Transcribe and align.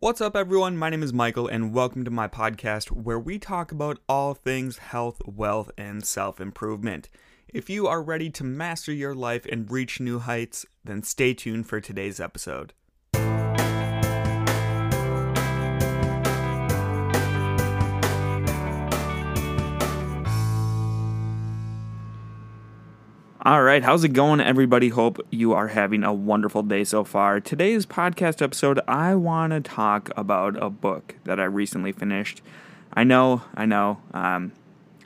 What's 0.00 0.20
up, 0.20 0.36
everyone? 0.36 0.76
My 0.76 0.90
name 0.90 1.02
is 1.02 1.12
Michael, 1.12 1.48
and 1.48 1.74
welcome 1.74 2.04
to 2.04 2.10
my 2.12 2.28
podcast 2.28 2.92
where 2.92 3.18
we 3.18 3.36
talk 3.36 3.72
about 3.72 3.98
all 4.08 4.32
things 4.32 4.78
health, 4.78 5.20
wealth, 5.26 5.72
and 5.76 6.06
self 6.06 6.40
improvement. 6.40 7.08
If 7.48 7.68
you 7.68 7.88
are 7.88 8.00
ready 8.00 8.30
to 8.30 8.44
master 8.44 8.92
your 8.92 9.12
life 9.12 9.44
and 9.50 9.68
reach 9.68 9.98
new 9.98 10.20
heights, 10.20 10.64
then 10.84 11.02
stay 11.02 11.34
tuned 11.34 11.66
for 11.68 11.80
today's 11.80 12.20
episode. 12.20 12.74
All 23.48 23.62
right, 23.62 23.82
how's 23.82 24.04
it 24.04 24.10
going, 24.10 24.42
everybody? 24.42 24.90
Hope 24.90 25.26
you 25.30 25.54
are 25.54 25.68
having 25.68 26.04
a 26.04 26.12
wonderful 26.12 26.62
day 26.62 26.84
so 26.84 27.02
far. 27.02 27.40
Today's 27.40 27.86
podcast 27.86 28.42
episode, 28.42 28.78
I 28.86 29.14
want 29.14 29.54
to 29.54 29.62
talk 29.62 30.10
about 30.18 30.62
a 30.62 30.68
book 30.68 31.14
that 31.24 31.40
I 31.40 31.44
recently 31.44 31.92
finished. 31.92 32.42
I 32.92 33.04
know, 33.04 33.40
I 33.54 33.64
know, 33.64 34.02
um, 34.12 34.52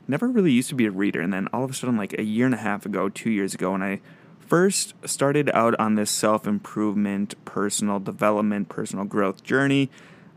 never 0.09 0.27
really 0.27 0.51
used 0.51 0.69
to 0.71 0.75
be 0.75 0.87
a 0.87 0.91
reader, 0.91 1.21
and 1.21 1.33
then 1.33 1.47
all 1.53 1.63
of 1.63 1.71
a 1.71 1.73
sudden, 1.73 1.97
like 1.97 2.19
a 2.19 2.25
year 2.25 2.45
and 2.45 2.55
a 2.57 2.59
half 2.59 2.85
ago, 2.85 3.09
two 3.09 3.31
years 3.31 3.55
ago, 3.55 3.71
when 3.71 3.83
I 3.85 4.01
first 4.41 4.95
started 5.09 5.49
out 5.55 5.79
on 5.79 5.95
this 5.95 6.11
self 6.11 6.45
improvement, 6.45 7.37
personal 7.45 8.01
development, 8.01 8.69
personal 8.69 9.05
growth 9.05 9.45
journey, 9.45 9.89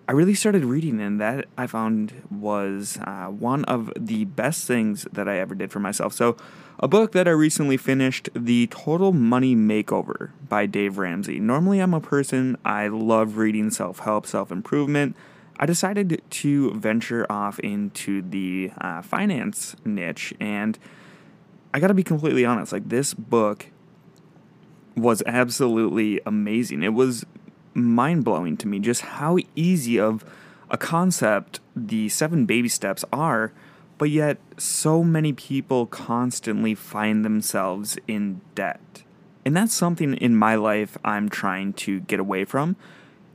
I 0.07 0.11
really 0.11 0.35
started 0.35 0.63
reading, 0.63 1.01
and 1.01 1.19
that 1.19 1.45
I 1.57 1.65
found 1.65 2.13
was 2.29 2.99
uh, 3.03 3.25
one 3.25 3.65
of 3.65 3.91
the 3.99 4.25
best 4.25 4.67
things 4.67 5.07
that 5.11 5.27
I 5.27 5.39
ever 5.39 5.55
did 5.55 5.71
for 5.71 5.79
myself. 5.79 6.13
So, 6.13 6.37
a 6.79 6.87
book 6.87 7.11
that 7.13 7.27
I 7.27 7.31
recently 7.31 7.77
finished, 7.77 8.29
The 8.35 8.67
Total 8.67 9.11
Money 9.11 9.55
Makeover 9.55 10.29
by 10.47 10.67
Dave 10.67 10.99
Ramsey. 10.99 11.39
Normally, 11.39 11.79
I'm 11.79 11.95
a 11.95 12.01
person, 12.01 12.55
I 12.63 12.87
love 12.87 13.37
reading 13.37 13.71
self 13.71 13.99
help, 13.99 14.27
self 14.27 14.51
improvement. 14.51 15.15
I 15.57 15.65
decided 15.65 16.21
to 16.29 16.73
venture 16.75 17.25
off 17.31 17.57
into 17.59 18.21
the 18.21 18.71
uh, 18.79 19.01
finance 19.01 19.75
niche, 19.85 20.35
and 20.39 20.77
I 21.73 21.79
gotta 21.79 21.95
be 21.95 22.03
completely 22.03 22.45
honest, 22.45 22.71
like, 22.71 22.89
this 22.89 23.15
book 23.15 23.67
was 24.95 25.23
absolutely 25.25 26.21
amazing. 26.27 26.83
It 26.83 26.93
was 26.93 27.25
mind 27.75 28.23
blowing 28.23 28.57
to 28.57 28.67
me 28.67 28.79
just 28.79 29.01
how 29.01 29.37
easy 29.55 29.99
of 29.99 30.25
a 30.71 30.77
concept 30.77 31.59
the 31.75 32.09
seven 32.09 32.45
baby 32.45 32.69
steps 32.69 33.05
are 33.13 33.51
but 33.97 34.09
yet, 34.09 34.37
so 34.57 35.03
many 35.03 35.31
people 35.33 35.85
constantly 35.85 36.75
find 36.75 37.23
themselves 37.23 37.97
in 38.07 38.41
debt. 38.53 39.03
And 39.45 39.55
that's 39.55 39.73
something 39.73 40.15
in 40.15 40.35
my 40.35 40.55
life 40.55 40.97
I'm 41.03 41.29
trying 41.29 41.73
to 41.73 42.01
get 42.01 42.19
away 42.19 42.45
from. 42.45 42.75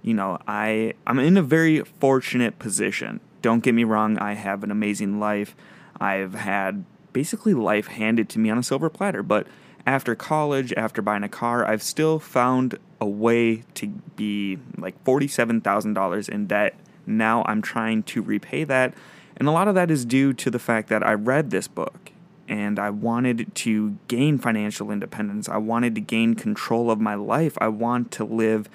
You 0.03 0.15
know, 0.15 0.39
I, 0.47 0.95
I'm 1.07 1.19
in 1.19 1.37
a 1.37 1.43
very 1.43 1.81
fortunate 1.81 2.59
position. 2.59 3.21
Don't 3.43 3.63
get 3.63 3.75
me 3.75 3.85
wrong, 3.85 4.19
I 4.19 4.35
have 4.35 4.63
an 4.63 4.71
amazing 4.71 5.19
life. 5.19 5.55
I've 5.99 6.35
had 6.35 6.85
basically 7.13 7.55
life 7.55 7.87
handed 7.87 8.29
to 8.31 8.39
me 8.39 8.51
on 8.51 8.59
a 8.59 8.63
silver 8.63 8.91
platter. 8.91 9.23
But 9.23 9.47
after 9.87 10.15
college, 10.15 10.75
after 10.77 11.01
buying 11.01 11.23
a 11.23 11.29
car, 11.29 11.67
I've 11.67 11.83
still 11.83 12.19
found 12.19 12.79
a 13.01 13.07
way 13.07 13.63
to 13.75 13.87
be 14.17 14.59
like 14.77 15.03
$47,000 15.05 16.29
in 16.29 16.47
debt. 16.47 16.75
Now 17.07 17.43
I'm 17.47 17.63
trying 17.63 18.03
to 18.05 18.23
repay 18.23 18.65
that 18.65 18.95
and 19.41 19.49
a 19.49 19.53
lot 19.53 19.69
of 19.69 19.75
that 19.75 19.91
is 19.91 20.05
due 20.05 20.35
to 20.35 20.51
the 20.51 20.59
fact 20.59 20.91
that 20.91 21.03
I 21.03 21.15
read 21.15 21.51
this 21.51 21.67
book 21.67 22.13
and 22.47 22.79
I 22.79 22.91
wanted 22.91 23.55
to 23.55 23.97
gain 24.07 24.37
financial 24.37 24.91
independence. 24.91 25.49
I 25.49 25.57
wanted 25.57 25.95
to 25.95 26.03
gain 26.03 26.35
control 26.35 26.91
of 26.91 27.01
my 27.01 27.15
life. 27.15 27.57
I 27.59 27.69
want 27.69 28.11
to 28.13 28.25
live 28.25 28.69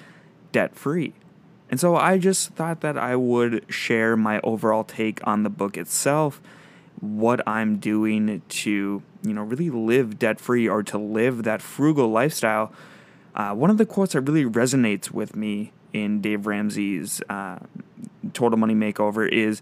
debt 0.50 0.74
free. 0.74 1.14
And 1.70 1.78
so 1.78 1.94
I 1.94 2.18
just 2.18 2.50
thought 2.54 2.80
that 2.80 2.98
I 2.98 3.14
would 3.14 3.64
share 3.72 4.16
my 4.16 4.40
overall 4.40 4.82
take 4.82 5.24
on 5.24 5.44
the 5.44 5.50
book 5.50 5.76
itself, 5.76 6.40
what 7.00 7.46
I'm 7.46 7.76
doing 7.76 8.42
to, 8.48 9.02
you 9.22 9.32
know, 9.32 9.42
really 9.42 9.70
live 9.70 10.18
debt 10.18 10.40
free 10.40 10.68
or 10.68 10.82
to 10.82 10.98
live 10.98 11.44
that 11.44 11.62
frugal 11.62 12.08
lifestyle. 12.08 12.72
Uh, 13.36 13.52
one 13.52 13.68
of 13.68 13.76
the 13.76 13.84
quotes 13.84 14.14
that 14.14 14.22
really 14.22 14.44
resonates 14.44 15.10
with 15.10 15.36
me 15.36 15.72
in 15.92 16.22
Dave 16.22 16.46
Ramsey's 16.46 17.20
uh, 17.28 17.58
Total 18.32 18.58
Money 18.58 18.74
Makeover 18.74 19.28
is 19.28 19.60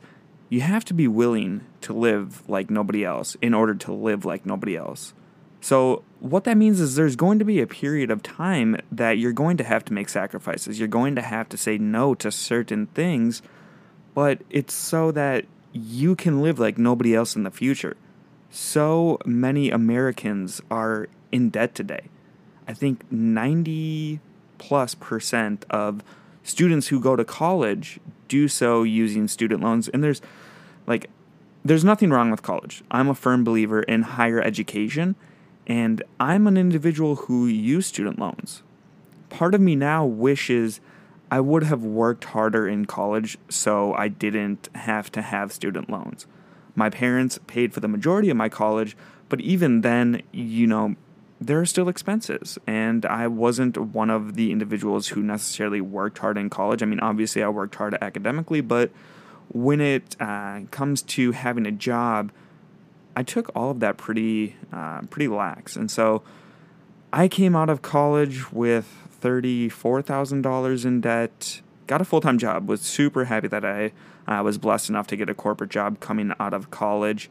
you 0.48 0.60
have 0.60 0.84
to 0.84 0.94
be 0.94 1.08
willing 1.08 1.62
to 1.80 1.92
live 1.92 2.48
like 2.48 2.70
nobody 2.70 3.04
else 3.04 3.36
in 3.42 3.52
order 3.52 3.74
to 3.74 3.92
live 3.92 4.24
like 4.24 4.46
nobody 4.46 4.76
else. 4.76 5.12
So, 5.60 6.04
what 6.20 6.44
that 6.44 6.56
means 6.56 6.78
is 6.78 6.94
there's 6.94 7.16
going 7.16 7.38
to 7.38 7.44
be 7.44 7.60
a 7.60 7.66
period 7.66 8.10
of 8.10 8.22
time 8.22 8.76
that 8.92 9.12
you're 9.18 9.32
going 9.32 9.56
to 9.56 9.64
have 9.64 9.84
to 9.86 9.92
make 9.92 10.08
sacrifices. 10.08 10.78
You're 10.78 10.88
going 10.88 11.14
to 11.16 11.22
have 11.22 11.48
to 11.48 11.56
say 11.56 11.78
no 11.78 12.14
to 12.16 12.30
certain 12.30 12.86
things, 12.88 13.42
but 14.14 14.42
it's 14.50 14.74
so 14.74 15.10
that 15.12 15.46
you 15.72 16.14
can 16.14 16.42
live 16.42 16.58
like 16.58 16.78
nobody 16.78 17.14
else 17.14 17.34
in 17.34 17.42
the 17.42 17.50
future. 17.50 17.96
So 18.50 19.18
many 19.24 19.70
Americans 19.70 20.60
are 20.70 21.08
in 21.32 21.48
debt 21.50 21.74
today. 21.74 22.08
I 22.66 22.72
think 22.72 23.10
90 23.10 24.20
plus 24.58 24.94
percent 24.94 25.64
of 25.70 26.02
students 26.42 26.88
who 26.88 27.00
go 27.00 27.16
to 27.16 27.24
college 27.24 28.00
do 28.28 28.48
so 28.48 28.82
using 28.82 29.28
student 29.28 29.62
loans. 29.62 29.88
And 29.88 30.02
there's 30.02 30.22
like, 30.86 31.10
there's 31.64 31.84
nothing 31.84 32.10
wrong 32.10 32.30
with 32.30 32.42
college. 32.42 32.82
I'm 32.90 33.08
a 33.08 33.14
firm 33.14 33.44
believer 33.44 33.82
in 33.82 34.02
higher 34.02 34.40
education, 34.40 35.16
and 35.66 36.02
I'm 36.20 36.46
an 36.46 36.56
individual 36.56 37.16
who 37.16 37.46
used 37.46 37.88
student 37.88 38.18
loans. 38.18 38.62
Part 39.30 39.54
of 39.54 39.60
me 39.60 39.74
now 39.74 40.04
wishes 40.04 40.80
I 41.30 41.40
would 41.40 41.64
have 41.64 41.82
worked 41.82 42.24
harder 42.24 42.68
in 42.68 42.84
college 42.84 43.38
so 43.48 43.94
I 43.94 44.08
didn't 44.08 44.68
have 44.74 45.10
to 45.12 45.22
have 45.22 45.52
student 45.52 45.88
loans. 45.88 46.26
My 46.76 46.90
parents 46.90 47.38
paid 47.46 47.72
for 47.72 47.80
the 47.80 47.88
majority 47.88 48.30
of 48.30 48.36
my 48.36 48.48
college, 48.48 48.96
but 49.28 49.40
even 49.40 49.80
then, 49.80 50.22
you 50.32 50.66
know, 50.66 50.96
there 51.46 51.60
are 51.60 51.66
still 51.66 51.88
expenses. 51.88 52.58
And 52.66 53.04
I 53.06 53.26
wasn't 53.26 53.76
one 53.76 54.10
of 54.10 54.34
the 54.34 54.52
individuals 54.52 55.08
who 55.08 55.22
necessarily 55.22 55.80
worked 55.80 56.18
hard 56.18 56.38
in 56.38 56.50
college. 56.50 56.82
I 56.82 56.86
mean, 56.86 57.00
obviously, 57.00 57.42
I 57.42 57.48
worked 57.48 57.74
hard 57.74 57.96
academically, 58.00 58.60
but 58.60 58.90
when 59.48 59.80
it 59.80 60.16
uh, 60.20 60.60
comes 60.70 61.02
to 61.02 61.32
having 61.32 61.66
a 61.66 61.72
job, 61.72 62.32
I 63.16 63.22
took 63.22 63.50
all 63.54 63.70
of 63.70 63.80
that 63.80 63.96
pretty 63.96 64.56
uh, 64.72 65.02
pretty 65.02 65.28
lax, 65.28 65.76
and 65.76 65.90
so 65.90 66.22
I 67.12 67.28
came 67.28 67.54
out 67.54 67.70
of 67.70 67.82
college 67.82 68.52
with 68.52 68.86
thirty 69.20 69.68
four 69.68 70.02
thousand 70.02 70.42
dollars 70.42 70.84
in 70.84 71.00
debt. 71.00 71.60
Got 71.86 72.00
a 72.00 72.04
full 72.04 72.20
time 72.20 72.38
job. 72.38 72.68
Was 72.68 72.80
super 72.80 73.26
happy 73.26 73.48
that 73.48 73.64
I 73.64 73.92
uh, 74.26 74.42
was 74.42 74.58
blessed 74.58 74.88
enough 74.88 75.06
to 75.08 75.16
get 75.16 75.28
a 75.28 75.34
corporate 75.34 75.70
job 75.70 76.00
coming 76.00 76.32
out 76.40 76.54
of 76.54 76.70
college. 76.70 77.30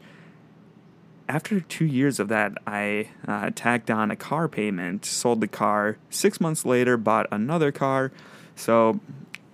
After 1.26 1.60
two 1.60 1.86
years 1.86 2.20
of 2.20 2.28
that, 2.28 2.52
I 2.66 3.08
uh, 3.26 3.50
tacked 3.54 3.90
on 3.90 4.10
a 4.10 4.16
car 4.16 4.46
payment, 4.46 5.06
sold 5.06 5.40
the 5.40 5.48
car. 5.48 5.96
Six 6.10 6.40
months 6.40 6.66
later, 6.66 6.96
bought 6.96 7.26
another 7.30 7.72
car. 7.72 8.12
So 8.56 9.00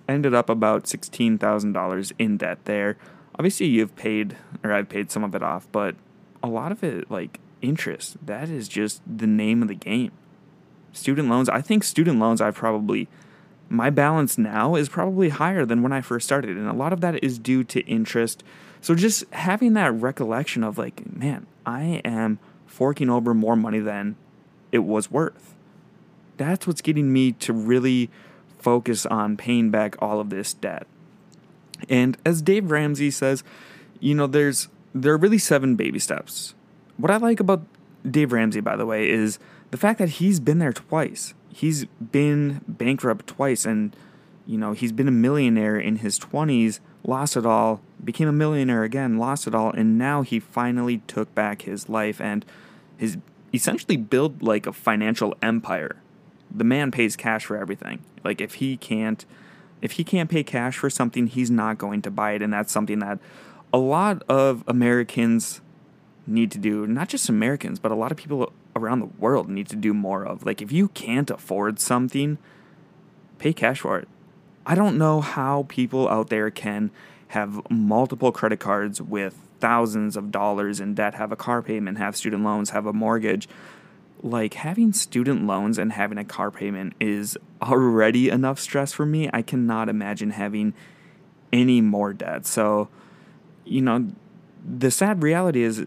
ended 0.07 0.33
up 0.33 0.49
about 0.49 0.83
$16,000 0.83 2.11
in 2.19 2.37
debt 2.37 2.59
there. 2.65 2.97
Obviously, 3.35 3.67
you've 3.67 3.95
paid, 3.95 4.35
or 4.63 4.73
I've 4.73 4.89
paid 4.89 5.11
some 5.11 5.23
of 5.23 5.33
it 5.33 5.41
off, 5.41 5.67
but 5.71 5.95
a 6.43 6.47
lot 6.47 6.71
of 6.71 6.83
it, 6.83 7.09
like 7.09 7.39
interest, 7.61 8.17
that 8.25 8.49
is 8.49 8.67
just 8.67 9.01
the 9.05 9.27
name 9.27 9.61
of 9.61 9.67
the 9.67 9.75
game. 9.75 10.11
Student 10.91 11.29
loans, 11.29 11.47
I 11.47 11.61
think 11.61 11.83
student 11.83 12.19
loans, 12.19 12.41
I've 12.41 12.55
probably, 12.55 13.07
my 13.69 13.89
balance 13.89 14.37
now 14.37 14.75
is 14.75 14.89
probably 14.89 15.29
higher 15.29 15.65
than 15.65 15.81
when 15.81 15.93
I 15.93 16.01
first 16.01 16.25
started. 16.25 16.57
And 16.57 16.67
a 16.67 16.73
lot 16.73 16.91
of 16.91 16.99
that 17.01 17.23
is 17.23 17.39
due 17.39 17.63
to 17.65 17.79
interest. 17.81 18.43
So 18.81 18.93
just 18.93 19.23
having 19.31 19.73
that 19.73 19.93
recollection 19.93 20.63
of, 20.63 20.77
like, 20.77 21.15
man, 21.15 21.47
I 21.65 22.01
am 22.05 22.39
forking 22.65 23.09
over 23.09 23.33
more 23.33 23.55
money 23.55 23.79
than 23.79 24.15
it 24.71 24.79
was 24.79 25.11
worth. 25.11 25.55
That's 26.37 26.65
what's 26.65 26.81
getting 26.81 27.11
me 27.11 27.33
to 27.33 27.53
really 27.53 28.09
focus 28.57 29.05
on 29.05 29.37
paying 29.37 29.71
back 29.71 29.95
all 30.01 30.19
of 30.19 30.29
this 30.29 30.53
debt. 30.53 30.87
And 31.89 32.17
as 32.25 32.41
Dave 32.41 32.71
Ramsey 32.71 33.11
says, 33.11 33.43
you 33.99 34.15
know, 34.15 34.27
there's 34.27 34.69
there 34.93 35.13
are 35.13 35.17
really 35.17 35.37
seven 35.37 35.75
baby 35.75 35.99
steps. 35.99 36.53
What 36.97 37.11
I 37.11 37.17
like 37.17 37.39
about 37.39 37.63
Dave 38.09 38.31
Ramsey, 38.31 38.59
by 38.59 38.75
the 38.75 38.85
way, 38.85 39.09
is 39.09 39.39
the 39.71 39.77
fact 39.77 39.99
that 39.99 40.09
he's 40.09 40.39
been 40.39 40.59
there 40.59 40.73
twice. 40.73 41.33
He's 41.49 41.85
been 41.85 42.61
bankrupt 42.67 43.27
twice, 43.27 43.65
and 43.65 43.95
you 44.45 44.57
know 44.57 44.73
he's 44.73 44.91
been 44.91 45.07
a 45.07 45.11
millionaire 45.11 45.77
in 45.77 45.97
his 45.97 46.17
twenties, 46.17 46.79
lost 47.03 47.35
it 47.35 47.45
all, 47.45 47.81
became 48.03 48.27
a 48.27 48.33
millionaire 48.33 48.83
again, 48.83 49.17
lost 49.17 49.47
it 49.47 49.55
all, 49.55 49.71
and 49.71 49.97
now 49.97 50.21
he 50.21 50.39
finally 50.39 50.99
took 51.07 51.33
back 51.35 51.63
his 51.63 51.89
life 51.89 52.21
and 52.21 52.45
his 52.97 53.17
essentially 53.53 53.97
built 53.97 54.41
like 54.41 54.65
a 54.65 54.71
financial 54.71 55.35
empire 55.41 55.97
the 56.53 56.63
man 56.63 56.91
pays 56.91 57.15
cash 57.15 57.45
for 57.45 57.57
everything. 57.57 57.99
Like 58.23 58.41
if 58.41 58.55
he 58.55 58.77
can't 58.77 59.25
if 59.81 59.93
he 59.93 60.03
can't 60.03 60.29
pay 60.29 60.43
cash 60.43 60.77
for 60.77 60.91
something, 60.91 61.25
he's 61.25 61.49
not 61.49 61.79
going 61.79 62.03
to 62.03 62.11
buy 62.11 62.33
it 62.33 62.41
and 62.41 62.53
that's 62.53 62.71
something 62.71 62.99
that 62.99 63.19
a 63.73 63.77
lot 63.77 64.21
of 64.29 64.63
Americans 64.67 65.61
need 66.27 66.51
to 66.51 66.57
do. 66.57 66.85
Not 66.85 67.09
just 67.09 67.29
Americans, 67.29 67.79
but 67.79 67.91
a 67.91 67.95
lot 67.95 68.11
of 68.11 68.17
people 68.17 68.51
around 68.75 68.99
the 68.99 69.05
world 69.05 69.49
need 69.49 69.67
to 69.69 69.75
do 69.75 69.93
more 69.93 70.23
of. 70.23 70.45
Like 70.45 70.61
if 70.61 70.71
you 70.71 70.89
can't 70.89 71.31
afford 71.31 71.79
something, 71.79 72.37
pay 73.39 73.53
cash 73.53 73.79
for 73.79 73.97
it. 73.97 74.07
I 74.65 74.75
don't 74.75 74.97
know 74.97 75.21
how 75.21 75.65
people 75.69 76.07
out 76.09 76.29
there 76.29 76.51
can 76.51 76.91
have 77.29 77.61
multiple 77.69 78.31
credit 78.31 78.59
cards 78.59 79.01
with 79.01 79.35
thousands 79.59 80.17
of 80.17 80.31
dollars 80.31 80.79
in 80.79 80.93
debt, 80.93 81.15
have 81.15 81.31
a 81.31 81.35
car 81.35 81.61
payment, 81.61 81.97
have 81.97 82.15
student 82.15 82.43
loans, 82.43 82.71
have 82.71 82.85
a 82.85 82.93
mortgage. 82.93 83.47
Like 84.23 84.55
having 84.55 84.93
student 84.93 85.47
loans 85.47 85.77
and 85.77 85.93
having 85.93 86.17
a 86.17 86.25
car 86.25 86.51
payment 86.51 86.93
is 86.99 87.37
already 87.61 88.29
enough 88.29 88.59
stress 88.59 88.93
for 88.93 89.05
me. 89.05 89.29
I 89.33 89.41
cannot 89.41 89.89
imagine 89.89 90.31
having 90.31 90.73
any 91.51 91.81
more 91.81 92.13
debt. 92.13 92.45
So, 92.45 92.89
you 93.65 93.81
know, 93.81 94.11
the 94.63 94.91
sad 94.91 95.23
reality 95.23 95.63
is 95.63 95.85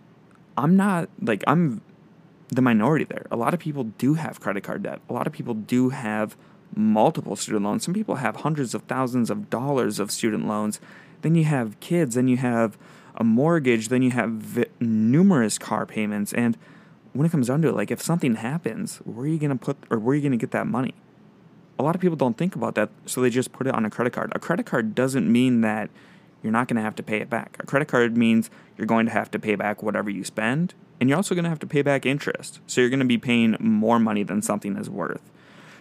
I'm 0.56 0.76
not 0.76 1.08
like 1.20 1.44
I'm 1.46 1.80
the 2.48 2.62
minority 2.62 3.04
there. 3.04 3.26
A 3.30 3.36
lot 3.36 3.54
of 3.54 3.60
people 3.60 3.84
do 3.84 4.14
have 4.14 4.40
credit 4.40 4.64
card 4.64 4.82
debt. 4.82 5.00
A 5.08 5.12
lot 5.12 5.26
of 5.26 5.32
people 5.32 5.54
do 5.54 5.90
have 5.90 6.36
multiple 6.76 7.36
student 7.36 7.64
loans. 7.64 7.84
Some 7.84 7.94
people 7.94 8.16
have 8.16 8.36
hundreds 8.36 8.74
of 8.74 8.82
thousands 8.82 9.30
of 9.30 9.50
dollars 9.50 9.98
of 9.98 10.10
student 10.10 10.46
loans. 10.46 10.80
Then 11.22 11.34
you 11.34 11.44
have 11.44 11.78
kids, 11.80 12.14
then 12.14 12.28
you 12.28 12.36
have 12.38 12.76
a 13.16 13.24
mortgage, 13.24 13.88
then 13.88 14.02
you 14.02 14.10
have 14.10 14.66
numerous 14.80 15.58
car 15.58 15.86
payments. 15.86 16.32
And 16.32 16.56
when 17.12 17.26
it 17.26 17.30
comes 17.30 17.46
down 17.48 17.62
to 17.62 17.68
it, 17.68 17.74
like 17.74 17.90
if 17.90 18.02
something 18.02 18.36
happens, 18.36 18.96
where 18.98 19.24
are 19.24 19.28
you 19.28 19.38
going 19.38 19.56
to 19.56 19.64
put 19.64 19.76
or 19.90 19.98
where 19.98 20.12
are 20.12 20.16
you 20.16 20.22
going 20.22 20.32
to 20.32 20.38
get 20.38 20.50
that 20.50 20.66
money? 20.66 20.94
A 21.78 21.82
lot 21.82 21.94
of 21.94 22.00
people 22.00 22.16
don't 22.16 22.36
think 22.36 22.54
about 22.54 22.76
that, 22.76 22.90
so 23.04 23.20
they 23.20 23.30
just 23.30 23.52
put 23.52 23.66
it 23.66 23.74
on 23.74 23.84
a 23.84 23.90
credit 23.90 24.12
card. 24.12 24.32
A 24.34 24.38
credit 24.38 24.64
card 24.64 24.94
doesn't 24.94 25.30
mean 25.30 25.60
that 25.62 25.90
you're 26.42 26.52
not 26.52 26.68
going 26.68 26.76
to 26.76 26.82
have 26.82 26.94
to 26.96 27.02
pay 27.02 27.18
it 27.18 27.28
back. 27.28 27.56
A 27.58 27.66
credit 27.66 27.88
card 27.88 28.16
means 28.16 28.48
you're 28.76 28.86
going 28.86 29.06
to 29.06 29.12
have 29.12 29.30
to 29.32 29.38
pay 29.38 29.56
back 29.56 29.82
whatever 29.82 30.08
you 30.08 30.22
spend, 30.22 30.74
and 31.00 31.08
you're 31.08 31.16
also 31.16 31.34
going 31.34 31.44
to 31.44 31.48
have 31.48 31.58
to 31.60 31.66
pay 31.66 31.82
back 31.82 32.06
interest. 32.06 32.60
So 32.66 32.80
you're 32.80 32.90
going 32.90 33.00
to 33.00 33.06
be 33.06 33.18
paying 33.18 33.56
more 33.58 33.98
money 33.98 34.22
than 34.22 34.40
something 34.40 34.76
is 34.76 34.88
worth. 34.88 35.22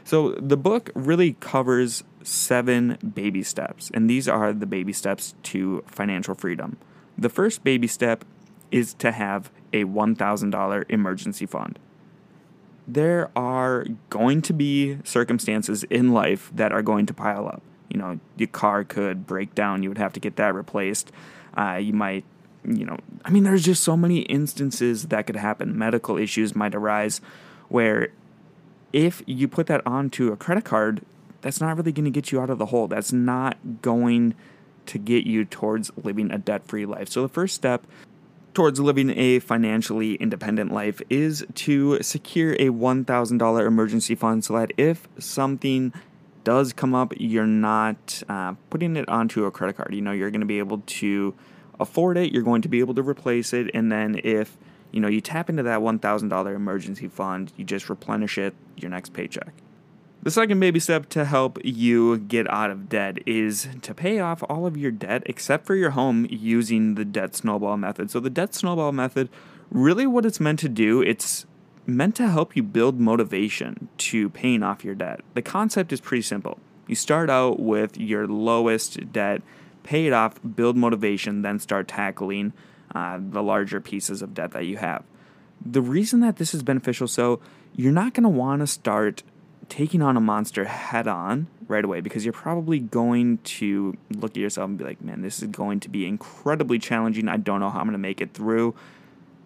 So 0.04 0.32
the 0.32 0.58
book 0.58 0.92
really 0.96 1.34
covers 1.40 2.04
seven 2.24 2.98
baby 3.14 3.44
steps, 3.44 3.90
and 3.94 4.10
these 4.10 4.28
are 4.28 4.54
the 4.54 4.66
baby 4.66 4.94
steps 4.94 5.36
to 5.44 5.84
financial 5.88 6.36
freedom. 6.36 6.78
The 7.18 7.30
first 7.30 7.64
baby 7.64 7.88
step 7.88 8.26
is 8.72 8.94
to 8.96 9.12
have 9.12 9.52
a 9.72 9.86
$1,000 9.86 10.86
emergency 10.90 11.46
fund. 11.46 11.80
There 12.88 13.30
are 13.36 13.86
going 14.10 14.42
to 14.44 14.54
be 14.54 14.98
circumstances 15.04 15.84
in 15.86 16.12
life 16.12 16.52
that 16.54 16.74
are 16.74 16.82
going 16.82 17.06
to 17.06 17.14
pile 17.14 17.48
up. 17.48 17.62
You 17.90 18.00
know, 18.00 18.20
your 18.36 18.48
car 18.48 18.84
could 18.84 19.26
break 19.26 19.56
down, 19.56 19.84
you 19.84 19.90
would 19.90 20.00
have 20.00 20.14
to 20.14 20.20
get 20.20 20.36
that 20.38 20.54
replaced. 20.54 21.12
Uh, 21.56 21.76
you 21.76 21.94
might, 21.94 22.26
you 22.66 22.86
know, 22.86 22.98
I 23.24 23.30
mean, 23.30 23.44
there's 23.44 23.64
just 23.64 23.84
so 23.84 23.96
many 23.96 24.20
instances 24.22 25.08
that 25.08 25.28
could 25.28 25.36
happen. 25.36 25.78
Medical 25.78 26.18
issues 26.18 26.56
might 26.56 26.74
arise 26.76 27.22
where 27.70 28.10
if 28.94 29.24
you 29.26 29.48
put 29.48 29.68
that 29.68 29.86
onto 29.86 30.32
a 30.32 30.38
credit 30.38 30.64
card, 30.64 31.02
that's 31.42 31.60
not 31.60 31.76
really 31.76 31.92
going 31.92 32.06
to 32.06 32.12
get 32.12 32.32
you 32.32 32.40
out 32.40 32.50
of 32.50 32.60
the 32.60 32.68
hole. 32.68 32.88
That's 32.88 33.12
not 33.12 33.58
going 33.82 34.36
to 34.86 34.98
get 34.98 35.26
you 35.26 35.44
towards 35.44 35.92
living 36.02 36.32
a 36.32 36.38
debt 36.38 36.66
free 36.66 36.86
life. 36.86 37.10
So, 37.10 37.22
the 37.24 37.30
first 37.30 37.56
step 37.56 37.86
towards 38.54 38.80
living 38.80 39.10
a 39.18 39.40
financially 39.40 40.16
independent 40.16 40.72
life 40.72 41.02
is 41.10 41.44
to 41.56 42.02
secure 42.04 42.54
a 42.54 42.70
$1,000 42.70 43.68
emergency 43.68 44.14
fund 44.14 44.46
so 44.46 44.54
that 44.58 44.72
if 44.78 45.08
something 45.18 45.92
does 46.44 46.72
come 46.72 46.94
up, 46.94 47.14
you're 47.18 47.48
not 47.48 48.22
uh, 48.30 48.54
putting 48.70 48.96
it 48.96 49.08
onto 49.10 49.46
a 49.46 49.52
credit 49.52 49.78
card. 49.78 49.94
You 49.94 50.02
know, 50.02 50.12
you're 50.12 50.30
going 50.30 50.42
to 50.42 50.48
be 50.48 50.60
able 50.60 50.80
to 50.80 51.34
afford 51.80 52.18
it, 52.18 52.32
you're 52.32 52.44
going 52.44 52.62
to 52.62 52.70
be 52.70 52.80
able 52.80 52.94
to 52.94 53.02
replace 53.02 53.54
it, 53.54 53.72
and 53.74 53.92
then 53.92 54.22
if 54.24 54.56
you 54.94 55.02
know, 55.02 55.10
you 55.10 55.20
tap 55.20 55.50
into 55.50 55.64
that 55.64 55.80
$1,000 55.80 56.56
emergency 56.56 57.08
fund, 57.08 57.52
you 57.58 57.66
just 57.66 57.90
replenish 57.90 58.38
it 58.38 58.54
your 58.78 58.92
next 58.92 59.12
paycheck. 59.12 59.54
The 60.22 60.32
second 60.32 60.62
baby 60.62 60.80
step 60.80 61.10
to 61.10 61.26
help 61.26 61.60
you 61.66 62.18
get 62.20 62.50
out 62.50 62.72
of 62.72 62.88
debt 62.88 63.18
is 63.28 63.68
to 63.82 63.94
pay 63.94 64.20
off 64.20 64.42
all 64.48 64.66
of 64.66 64.78
your 64.78 64.92
debt 64.92 65.24
except 65.26 65.66
for 65.66 65.76
your 65.76 65.90
home 65.90 66.26
using 66.30 66.96
the 66.96 67.04
debt 67.04 67.36
snowball 67.36 67.76
method. 67.76 68.10
So 68.10 68.22
the 68.22 68.30
debt 68.30 68.54
snowball 68.54 68.94
method, 68.94 69.28
really 69.70 70.08
what 70.08 70.26
it's 70.26 70.40
meant 70.40 70.60
to 70.60 70.70
do, 70.70 71.02
it's 71.02 71.46
meant 71.86 72.16
to 72.16 72.30
help 72.30 72.56
you 72.56 72.64
build 72.64 73.02
motivation 73.02 73.90
to 73.98 74.30
paying 74.30 74.64
off 74.64 74.86
your 74.86 74.96
debt. 74.96 75.20
The 75.34 75.42
concept 75.42 75.92
is 75.92 76.00
pretty 76.00 76.22
simple. 76.22 76.58
You 76.88 76.96
start 76.96 77.30
out 77.30 77.60
with 77.60 77.98
your 77.98 78.26
lowest 78.28 79.12
debt, 79.12 79.42
pay 79.84 80.06
it 80.08 80.14
off, 80.14 80.40
build 80.56 80.78
motivation, 80.78 81.42
then 81.42 81.60
start 81.60 81.90
tackling 81.90 82.54
uh, 82.96 83.20
the 83.20 83.42
larger 83.42 83.80
pieces 83.82 84.22
of 84.22 84.34
debt 84.34 84.52
that 84.52 84.66
you 84.66 84.78
have. 84.78 85.04
The 85.66 85.82
reason 85.82 86.20
that 86.22 86.38
this 86.38 86.54
is 86.54 86.64
beneficial, 86.64 87.08
so 87.08 87.40
you're 87.76 87.92
not 87.92 88.14
going 88.14 88.24
to 88.24 88.30
want 88.30 88.62
to 88.62 88.68
start 88.68 89.24
taking 89.70 90.02
on 90.02 90.18
a 90.18 90.20
monster 90.20 90.66
head 90.66 91.08
on 91.08 91.48
right 91.68 91.84
away 91.86 92.02
because 92.02 92.26
you're 92.26 92.34
probably 92.34 92.80
going 92.80 93.38
to 93.40 93.98
look 94.12 94.32
at 94.32 94.38
yourself 94.38 94.68
and 94.68 94.78
be 94.78 94.84
like, 94.84 95.02
man, 95.02 95.22
this 95.22 95.42
is 95.42 95.48
going 95.48 95.80
to 95.80 95.90
be 95.90 96.06
incredibly 96.06 96.78
challenging. 96.78 97.28
I 97.28 97.38
don't 97.38 97.60
know 97.60 97.70
how 97.70 97.80
I'm 97.80 97.86
going 97.86 97.94
to 97.94 97.98
make 97.98 98.22
it 98.22 98.34
through. 98.34 98.76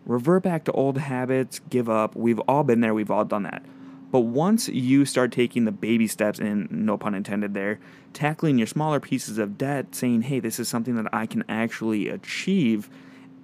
Revert 0.06 0.44
back 0.44 0.64
to 0.66 0.72
old 0.72 0.98
habits, 0.98 1.60
give 1.70 1.90
up. 1.90 2.16
We've 2.16 2.40
all 2.48 2.64
been 2.64 2.82
there, 2.82 2.94
we've 2.94 3.12
all 3.12 3.26
done 3.26 3.44
that. 3.44 3.64
But 4.10 4.22
once 4.22 4.70
you 4.70 5.06
start 5.06 5.34
taking 5.34 5.66
the 5.66 5.72
baby 5.72 6.08
steps, 6.08 6.40
and 6.40 6.72
no 6.72 6.98
pun 6.98 7.14
intended 7.14 7.54
there, 7.54 7.80
tackling 8.14 8.58
your 8.58 8.68
smaller 8.68 9.02
pieces 9.02 9.38
of 9.38 9.58
debt, 9.58 9.94
saying, 9.94 10.24
hey, 10.24 10.40
this 10.40 10.60
is 10.60 10.70
something 10.70 10.96
that 10.96 11.14
I 11.14 11.26
can 11.26 11.44
actually 11.50 12.08
achieve 12.08 12.90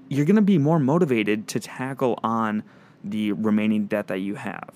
you're 0.10 0.26
going 0.26 0.36
to 0.36 0.42
be 0.42 0.58
more 0.58 0.80
motivated 0.80 1.48
to 1.50 1.60
tackle 1.60 2.20
on 2.24 2.64
the 3.04 3.32
remaining 3.32 3.86
debt 3.86 4.08
that 4.08 4.20
you 4.20 4.36
have. 4.36 4.70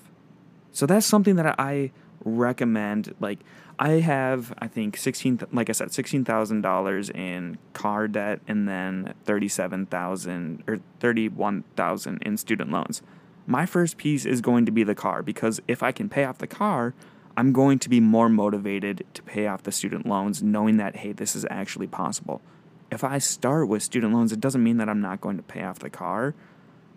So 0.72 0.86
that's 0.86 1.06
something 1.06 1.36
that 1.36 1.58
I 1.58 1.92
recommend. 2.24 3.14
Like, 3.20 3.38
I 3.78 4.00
have, 4.00 4.52
I 4.58 4.66
think, 4.66 4.96
sixteen, 4.96 5.40
like 5.52 5.70
I 5.70 5.72
said, 5.72 5.92
sixteen 5.92 6.24
thousand 6.24 6.62
dollars 6.62 7.10
in 7.10 7.58
car 7.72 8.08
debt, 8.08 8.40
and 8.48 8.68
then 8.68 9.14
thirty-seven 9.24 9.86
thousand 9.86 10.64
or 10.66 10.80
thirty-one 10.98 11.64
thousand 11.76 12.22
in 12.22 12.36
student 12.36 12.72
loans. 12.72 13.02
My 13.46 13.66
first 13.66 13.96
piece 13.96 14.26
is 14.26 14.40
going 14.40 14.66
to 14.66 14.72
be 14.72 14.82
the 14.82 14.94
car 14.94 15.22
because 15.22 15.60
if 15.68 15.82
I 15.82 15.92
can 15.92 16.08
pay 16.08 16.24
off 16.24 16.38
the 16.38 16.46
car, 16.46 16.92
I'm 17.36 17.52
going 17.52 17.78
to 17.78 17.88
be 17.88 18.00
more 18.00 18.28
motivated 18.28 19.06
to 19.14 19.22
pay 19.22 19.46
off 19.46 19.62
the 19.62 19.72
student 19.72 20.06
loans, 20.06 20.42
knowing 20.42 20.76
that 20.78 20.96
hey, 20.96 21.12
this 21.12 21.36
is 21.36 21.46
actually 21.48 21.86
possible 21.86 22.42
if 22.90 23.04
I 23.04 23.18
start 23.18 23.68
with 23.68 23.82
student 23.82 24.12
loans, 24.12 24.32
it 24.32 24.40
doesn't 24.40 24.62
mean 24.62 24.78
that 24.78 24.88
I'm 24.88 25.00
not 25.00 25.20
going 25.20 25.36
to 25.36 25.42
pay 25.42 25.62
off 25.62 25.78
the 25.78 25.90
car, 25.90 26.34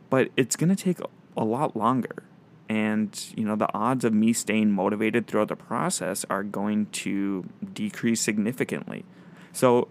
but 0.10 0.30
it's 0.38 0.56
going 0.56 0.74
to 0.74 0.76
take 0.76 1.00
a 1.36 1.44
lot 1.44 1.76
longer. 1.76 2.24
And, 2.70 3.26
you 3.36 3.44
know, 3.44 3.58
the 3.58 3.72
odds 3.74 4.06
of 4.06 4.14
me 4.14 4.32
staying 4.32 4.72
motivated 4.72 5.28
throughout 5.28 5.50
the 5.50 5.58
process 5.58 6.26
are 6.30 6.44
going 6.44 6.86
to 6.88 7.50
decrease 7.74 8.22
significantly. 8.22 9.04
So, 9.52 9.90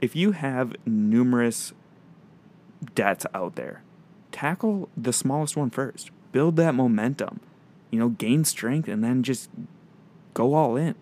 if 0.00 0.14
you 0.14 0.32
have 0.32 0.76
numerous 0.86 1.72
debts 2.94 3.26
out 3.34 3.56
there, 3.56 3.82
tackle 4.30 4.88
the 4.96 5.12
smallest 5.12 5.56
one 5.56 5.70
first. 5.70 6.10
Build 6.32 6.56
that 6.56 6.74
momentum, 6.74 7.40
you 7.90 7.98
know, 7.98 8.10
gain 8.10 8.44
strength, 8.44 8.88
and 8.88 9.02
then 9.02 9.24
just 9.24 9.50
go 10.32 10.54
all 10.54 10.76
in. 10.76 10.94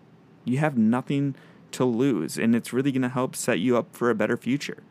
You 0.43 0.57
have 0.57 0.77
nothing 0.77 1.35
to 1.73 1.85
lose, 1.85 2.37
and 2.37 2.55
it's 2.55 2.73
really 2.73 2.91
going 2.91 3.01
to 3.03 3.09
help 3.09 3.35
set 3.35 3.59
you 3.59 3.77
up 3.77 3.95
for 3.95 4.09
a 4.09 4.15
better 4.15 4.37
future. 4.37 4.83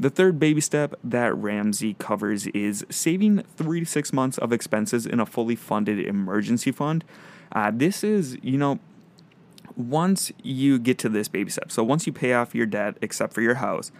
The 0.00 0.10
third 0.10 0.40
baby 0.40 0.60
step 0.60 0.94
that 1.04 1.34
Ramsey 1.36 1.94
covers 1.94 2.46
is 2.48 2.84
saving 2.90 3.44
three 3.56 3.80
to 3.80 3.86
six 3.86 4.12
months 4.12 4.38
of 4.38 4.52
expenses 4.52 5.06
in 5.06 5.20
a 5.20 5.26
fully 5.26 5.54
funded 5.54 6.00
emergency 6.00 6.72
fund. 6.72 7.04
Uh, 7.52 7.70
this 7.72 8.02
is, 8.02 8.36
you 8.42 8.58
know, 8.58 8.80
once 9.76 10.32
you 10.42 10.78
get 10.78 10.98
to 10.98 11.08
this 11.08 11.28
baby 11.28 11.50
step, 11.50 11.70
so 11.70 11.84
once 11.84 12.06
you 12.06 12.12
pay 12.12 12.32
off 12.32 12.54
your 12.54 12.66
debt, 12.66 12.96
except 13.00 13.32
for 13.32 13.42
your 13.42 13.54
house, 13.56 13.92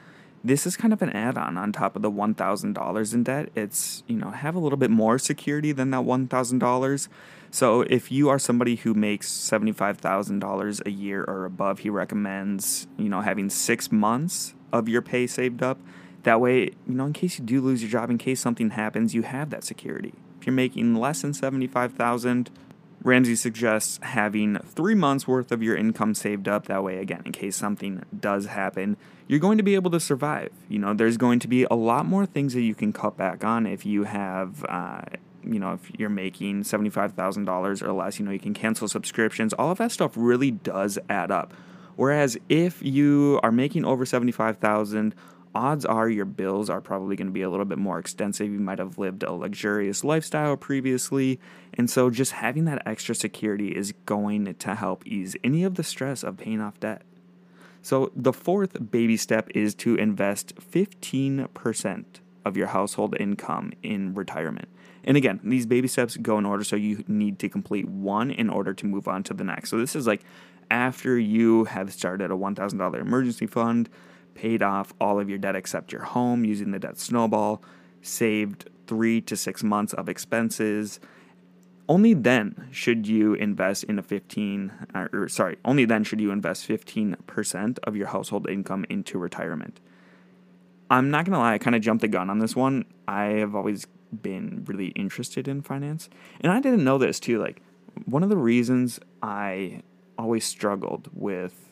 this 0.44 0.66
is 0.66 0.76
kind 0.76 0.92
of 0.92 1.02
an 1.02 1.11
add-on 1.11 1.56
on 1.56 1.72
top 1.72 1.94
of 1.94 2.02
the 2.02 2.11
$1,000 2.11 3.14
in 3.14 3.22
debt. 3.22 3.49
It's, 3.54 4.02
you 4.06 4.16
know, 4.16 4.30
have 4.30 4.54
a 4.54 4.58
little 4.58 4.76
bit 4.76 4.90
more 4.90 5.18
security 5.18 5.72
than 5.72 5.90
that 5.90 6.02
$1,000. 6.02 7.08
So 7.50 7.82
if 7.82 8.11
you 8.11 8.28
are 8.28 8.38
somebody 8.38 8.76
who 8.76 8.94
makes 8.94 9.30
$75,000 9.30 10.87
a 10.87 10.90
year 10.90 11.22
or 11.25 11.44
above, 11.44 11.80
he 11.80 11.90
recommends, 11.90 12.87
you 12.96 13.08
know, 13.08 13.20
having 13.20 13.50
6 13.50 13.92
months 13.92 14.54
of 14.72 14.88
your 14.88 15.02
pay 15.02 15.26
saved 15.26 15.62
up. 15.62 15.78
That 16.25 16.40
way, 16.40 16.70
you 16.87 16.94
know, 16.94 17.06
in 17.06 17.12
case 17.12 17.38
you 17.38 17.44
do 17.44 17.61
lose 17.61 17.82
your 17.82 17.90
job, 17.90 18.08
in 18.11 18.18
case 18.18 18.40
something 18.40 18.70
happens, 18.70 19.14
you 19.14 19.22
have 19.22 19.50
that 19.50 19.64
security. 19.64 20.14
If 20.40 20.46
you're 20.46 20.54
making 20.54 20.94
less 20.94 21.22
than 21.22 21.34
75,000, 21.34 22.50
Ramsey 23.02 23.37
suggests 23.37 23.99
having 24.02 24.59
3 24.59 24.94
months 24.94 25.26
worth 25.26 25.52
of 25.52 25.62
your 25.62 25.76
income 25.76 26.14
saved 26.14 26.49
up 26.49 26.66
that 26.66 26.85
way 26.85 26.99
again 26.99 27.23
in 27.25 27.32
case 27.32 27.56
something 27.56 28.04
does 28.18 28.47
happen, 28.47 28.97
you're 29.26 29.40
going 29.40 29.59
to 29.59 29.64
be 29.64 29.75
able 29.75 29.90
to 29.90 30.00
survive. 30.00 30.50
You 30.68 30.78
know, 30.78 30.94
there's 30.94 31.16
going 31.16 31.38
to 31.40 31.49
be 31.49 31.64
a 31.71 31.75
lot 31.75 32.06
more 32.06 32.26
things 32.26 32.54
that 32.54 32.62
you 32.62 32.75
can 32.75 32.92
cut 32.92 33.16
back 33.16 33.44
on 33.44 33.66
if 33.66 33.85
you 33.85 34.04
have 34.04 34.64
uh, 34.68 35.02
you 35.44 35.59
know, 35.59 35.73
if 35.73 35.90
you're 35.99 36.09
making 36.09 36.62
$75,000 36.62 37.82
or 37.82 37.92
less, 37.92 38.18
you 38.18 38.25
know, 38.25 38.30
you 38.30 38.38
can 38.38 38.54
cancel 38.54 38.88
subscriptions. 38.88 39.52
All 39.52 39.71
of 39.71 39.78
that 39.78 39.92
stuff 39.92 40.12
really 40.14 40.50
does 40.50 40.99
add 41.09 41.30
up. 41.30 41.52
Whereas 41.97 42.38
if 42.49 42.82
you 42.82 43.38
are 43.42 43.52
making 43.52 43.85
over 43.85 44.06
75,000, 44.06 45.14
odds 45.54 45.85
are 45.85 46.09
your 46.09 46.25
bills 46.25 46.71
are 46.71 46.80
probably 46.80 47.16
going 47.16 47.26
to 47.26 47.32
be 47.32 47.42
a 47.42 47.50
little 47.50 47.64
bit 47.64 47.78
more 47.78 47.99
extensive. 47.99 48.50
You 48.50 48.59
might 48.59 48.78
have 48.78 48.99
lived 48.99 49.23
a 49.23 49.32
luxurious 49.32 50.04
lifestyle 50.04 50.56
previously. 50.56 51.38
And 51.75 51.90
so 51.90 52.11
just 52.11 52.32
having 52.32 52.64
that 52.66 52.82
extra 52.87 53.14
security 53.14 53.68
is 53.68 53.92
going 54.06 54.54
to 54.54 54.75
help 54.75 55.06
ease 55.06 55.37
any 55.44 55.64
of 55.64 55.75
the 55.75 55.85
stress 55.85 56.23
of 56.23 56.38
paying 56.38 56.61
off 56.61 56.80
debt. 56.80 57.02
So 57.82 58.12
the 58.14 58.32
fourth 58.32 58.90
baby 58.90 59.16
step 59.16 59.49
is 59.54 59.75
to 59.76 59.97
invest 59.97 60.54
15% 60.56 62.04
of 62.44 62.56
your 62.56 62.68
household 62.68 63.16
income 63.18 63.73
in 63.82 64.14
retirement. 64.14 64.68
And 65.04 65.16
again, 65.16 65.40
these 65.42 65.66
baby 65.66 65.88
steps 65.88 66.16
go 66.16 66.38
in 66.38 66.47
order, 66.47 66.62
so 66.62 66.76
you 66.76 67.04
need 67.09 67.40
to 67.40 67.49
complete 67.49 67.88
one 67.88 68.30
in 68.30 68.49
order 68.49 68.73
to 68.73 68.87
move 68.87 69.09
on 69.09 69.25
to 69.25 69.35
the 69.35 69.42
next. 69.42 69.71
So 69.71 69.78
this 69.78 69.97
is 69.97 70.06
like 70.06 70.23
after 70.71 71.18
you 71.18 71.64
have 71.64 71.92
started 71.92 72.30
a 72.30 72.35
$1,000 72.35 73.00
emergency 73.00 73.47
fund, 73.47 73.88
paid 74.34 74.62
off 74.62 74.92
all 75.00 75.18
of 75.20 75.28
your 75.28 75.38
debt 75.38 75.56
except 75.56 75.92
your 75.92 76.02
home 76.02 76.44
using 76.44 76.70
the 76.70 76.78
debt 76.78 76.98
snowball, 76.98 77.62
saved 78.00 78.68
three 78.86 79.20
to 79.22 79.36
six 79.36 79.62
months 79.62 79.92
of 79.92 80.08
expenses. 80.08 81.00
Only 81.88 82.14
then 82.14 82.68
should 82.70 83.06
you 83.06 83.34
invest 83.34 83.84
in 83.84 83.98
a 83.98 84.02
15 84.02 84.72
or 84.94 85.28
sorry, 85.28 85.58
only 85.64 85.84
then 85.84 86.04
should 86.04 86.20
you 86.20 86.30
invest 86.30 86.66
15% 86.68 87.78
of 87.84 87.96
your 87.96 88.08
household 88.08 88.48
income 88.48 88.84
into 88.88 89.18
retirement. 89.18 89.80
I'm 90.90 91.10
not 91.10 91.24
to 91.26 91.38
lie, 91.38 91.54
I 91.54 91.58
kind 91.58 91.74
of 91.74 91.82
jumped 91.82 92.02
the 92.02 92.08
gun 92.08 92.28
on 92.28 92.38
this 92.38 92.54
one. 92.54 92.84
I 93.08 93.24
have 93.24 93.54
always 93.54 93.86
been 94.20 94.62
really 94.66 94.88
interested 94.88 95.48
in 95.48 95.62
finance. 95.62 96.10
And 96.40 96.52
I 96.52 96.60
didn't 96.60 96.84
know 96.84 96.98
this 96.98 97.18
too. 97.18 97.38
Like, 97.38 97.62
one 98.04 98.22
of 98.22 98.28
the 98.28 98.36
reasons 98.36 99.00
I 99.22 99.82
always 100.18 100.44
struggled 100.44 101.08
with, 101.14 101.71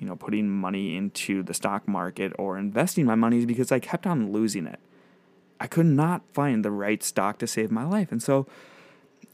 you 0.00 0.06
know, 0.06 0.16
putting 0.16 0.48
money 0.48 0.96
into 0.96 1.42
the 1.42 1.54
stock 1.54 1.86
market 1.88 2.32
or 2.38 2.58
investing 2.58 3.04
my 3.04 3.14
money 3.14 3.38
is 3.38 3.46
because 3.46 3.72
I 3.72 3.78
kept 3.78 4.06
on 4.06 4.32
losing 4.32 4.66
it. 4.66 4.80
I 5.58 5.66
could 5.66 5.86
not 5.86 6.22
find 6.32 6.64
the 6.64 6.70
right 6.70 7.02
stock 7.02 7.38
to 7.38 7.46
save 7.46 7.70
my 7.70 7.84
life. 7.84 8.12
And 8.12 8.22
so, 8.22 8.46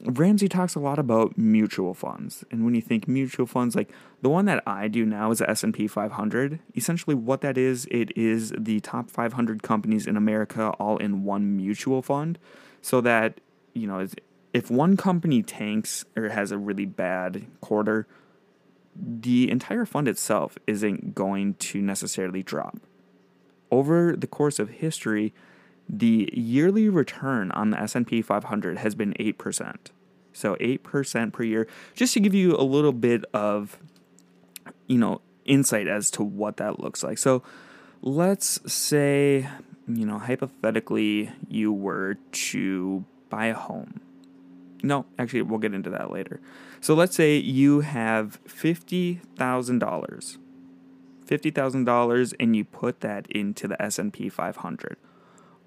Ramsey 0.05 0.49
talks 0.49 0.75
a 0.75 0.79
lot 0.79 0.99
about 0.99 1.37
mutual 1.37 1.93
funds. 1.93 2.43
And 2.51 2.65
when 2.65 2.75
you 2.75 2.81
think 2.81 3.07
mutual 3.07 3.45
funds, 3.45 3.75
like 3.75 3.89
the 4.21 4.29
one 4.29 4.45
that 4.45 4.61
I 4.67 4.87
do 4.87 5.05
now 5.05 5.31
is 5.31 5.39
the 5.39 5.49
S&P 5.49 5.87
500. 5.87 6.59
Essentially 6.75 7.15
what 7.15 7.41
that 7.41 7.57
is, 7.57 7.87
it 7.89 8.15
is 8.17 8.53
the 8.57 8.81
top 8.81 9.09
500 9.09 9.63
companies 9.63 10.05
in 10.05 10.17
America 10.17 10.69
all 10.79 10.97
in 10.97 11.23
one 11.23 11.55
mutual 11.55 12.01
fund 12.01 12.37
so 12.81 12.99
that, 13.01 13.39
you 13.73 13.87
know, 13.87 14.05
if 14.51 14.69
one 14.69 14.97
company 14.97 15.41
tanks 15.41 16.03
or 16.17 16.29
has 16.29 16.51
a 16.51 16.57
really 16.57 16.85
bad 16.85 17.45
quarter, 17.61 18.05
the 18.95 19.49
entire 19.49 19.85
fund 19.85 20.07
itself 20.07 20.57
isn't 20.67 21.15
going 21.15 21.55
to 21.55 21.81
necessarily 21.81 22.43
drop. 22.43 22.79
Over 23.71 24.15
the 24.15 24.27
course 24.27 24.59
of 24.59 24.69
history, 24.69 25.33
the 25.89 26.29
yearly 26.33 26.89
return 26.89 27.51
on 27.51 27.71
the 27.71 27.79
S&P 27.79 28.21
500 28.21 28.77
has 28.77 28.95
been 28.95 29.13
8%. 29.13 29.75
So 30.33 30.55
8% 30.55 31.33
per 31.33 31.43
year 31.43 31.67
just 31.95 32.13
to 32.13 32.19
give 32.19 32.33
you 32.33 32.55
a 32.55 32.63
little 32.63 32.91
bit 32.91 33.23
of 33.33 33.77
you 34.87 34.97
know 34.97 35.21
insight 35.45 35.87
as 35.87 36.09
to 36.11 36.23
what 36.23 36.57
that 36.57 36.79
looks 36.79 37.03
like. 37.03 37.17
So 37.17 37.43
let's 38.01 38.59
say 38.71 39.47
you 39.87 40.05
know 40.05 40.17
hypothetically 40.19 41.31
you 41.47 41.71
were 41.71 42.15
to 42.31 43.05
buy 43.29 43.47
a 43.47 43.53
home. 43.53 44.01
No, 44.83 45.05
actually 45.17 45.43
we'll 45.43 45.59
get 45.59 45.73
into 45.73 45.89
that 45.89 46.11
later. 46.11 46.41
So 46.81 46.93
let's 46.93 47.15
say 47.15 47.37
you 47.37 47.79
have 47.79 48.43
$50,000. 48.43 50.37
$50,000 51.25 52.33
and 52.39 52.55
you 52.55 52.65
put 52.65 52.99
that 52.99 53.25
into 53.31 53.67
the 53.67 53.81
S&P 53.81 54.29
500 54.29 54.97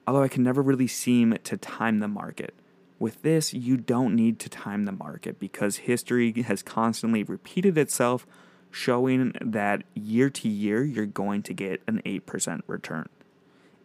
although 0.08 0.24
I 0.24 0.30
could 0.30 0.42
never 0.42 0.62
really 0.62 0.88
seem 0.88 1.38
to 1.44 1.58
time 1.58 2.00
the 2.00 2.08
market. 2.08 2.54
With 3.00 3.22
this, 3.22 3.54
you 3.54 3.78
don't 3.78 4.16
need 4.16 4.40
to 4.40 4.50
time 4.50 4.86
the 4.86 4.92
market 4.92 5.40
because 5.40 5.78
history 5.78 6.32
has 6.44 6.64
constantly 6.64 7.24
repeated 7.24 7.78
itself, 7.78 8.26
showing 8.72 9.34
that 9.42 9.84
year 9.94 10.30
to 10.30 10.48
year 10.48 10.84
you're 10.84 11.06
going 11.06 11.44
to 11.44 11.54
get 11.54 11.82
an 11.88 12.02
8% 12.06 12.62
return. 12.68 13.10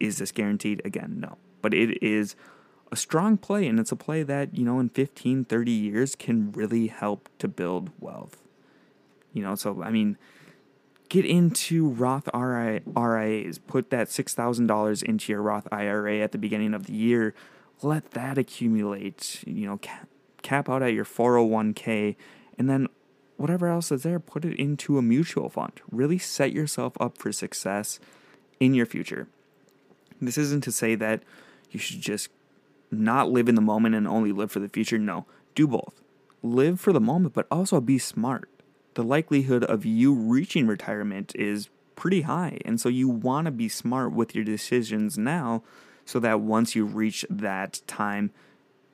Is 0.01 0.19
this 0.19 0.33
guaranteed? 0.33 0.81
Again, 0.85 1.19
no. 1.19 1.39
But 1.61 1.75
it 1.75 2.03
is 2.03 2.37
a 2.91 2.97
strong 2.97 3.37
play, 3.37 3.67
and 3.67 3.79
it's 3.79 3.93
a 3.93 3.97
play 3.97 4.23
that, 4.23 4.57
you 4.57 4.65
know, 4.65 4.79
in 4.79 4.89
15, 4.89 5.45
30 5.45 5.71
years 5.71 6.15
can 6.15 6.53
really 6.53 6.87
help 6.87 7.29
to 7.39 7.49
build 7.49 7.91
wealth. 8.01 8.43
You 9.33 9.43
know, 9.43 9.55
so, 9.55 9.83
I 9.83 9.91
mean, 9.91 10.17
get 11.09 11.25
into 11.25 11.89
Roth 11.89 12.29
RIAs. 12.35 13.59
Put 13.59 13.91
that 13.91 14.09
$6,000 14.09 15.03
into 15.03 15.33
your 15.33 15.43
Roth 15.43 15.69
IRA 15.71 16.21
at 16.21 16.33
the 16.33 16.39
beginning 16.39 16.75
of 16.75 16.87
the 16.87 16.95
year. 16.95 17.35
Let 17.83 18.11
that 18.13 18.39
accumulate, 18.39 19.43
you 19.47 19.67
know, 19.67 19.79
cap, 20.43 20.69
out 20.69 20.83
at 20.83 20.93
your 20.93 21.05
401k, 21.05 22.17
and 22.59 22.69
then 22.69 22.89
whatever 23.37 23.69
else 23.69 23.93
is 23.93 24.03
there, 24.03 24.19
put 24.19 24.45
it 24.45 24.59
into 24.59 24.99
a 24.99 25.03
mutual 25.03 25.49
fund. 25.49 25.81
Really 25.91 26.19
set 26.19 26.53
yourself 26.53 26.95
up 27.01 27.19
for 27.19 27.33
success 27.33 28.01
in 28.59 28.75
your 28.75 28.87
future. 28.87 29.29
This 30.21 30.37
isn't 30.37 30.65
to 30.65 30.73
say 30.73 30.97
that 30.97 31.23
you 31.71 31.79
should 31.79 32.01
just 32.01 32.29
not 32.91 33.31
live 33.31 33.49
in 33.49 33.55
the 33.55 33.61
moment 33.61 33.95
and 33.95 34.09
only 34.09 34.33
live 34.33 34.51
for 34.51 34.59
the 34.59 34.69
future. 34.69 34.99
No, 34.99 35.27
do 35.55 35.67
both. 35.69 36.01
Live 36.43 36.81
for 36.81 36.93
the 36.93 37.01
moment, 37.01 37.35
but 37.35 37.47
also 37.51 37.81
be 37.81 37.99
smart. 37.99 38.49
The 38.95 39.05
likelihood 39.05 39.63
of 39.65 39.85
you 39.85 40.13
reaching 40.13 40.67
retirement 40.67 41.33
is 41.37 41.69
pretty 41.95 42.23
high. 42.23 42.59
And 42.65 42.81
so 42.81 42.89
you 42.89 43.09
want 43.09 43.45
to 43.45 43.51
be 43.51 43.69
smart 43.69 44.13
with 44.13 44.35
your 44.35 44.45
decisions 44.45 45.19
now 45.19 45.63
so 46.09 46.19
that 46.19 46.41
once 46.41 46.75
you 46.75 46.87
reach 46.87 47.27
that 47.29 47.83
time, 47.87 48.31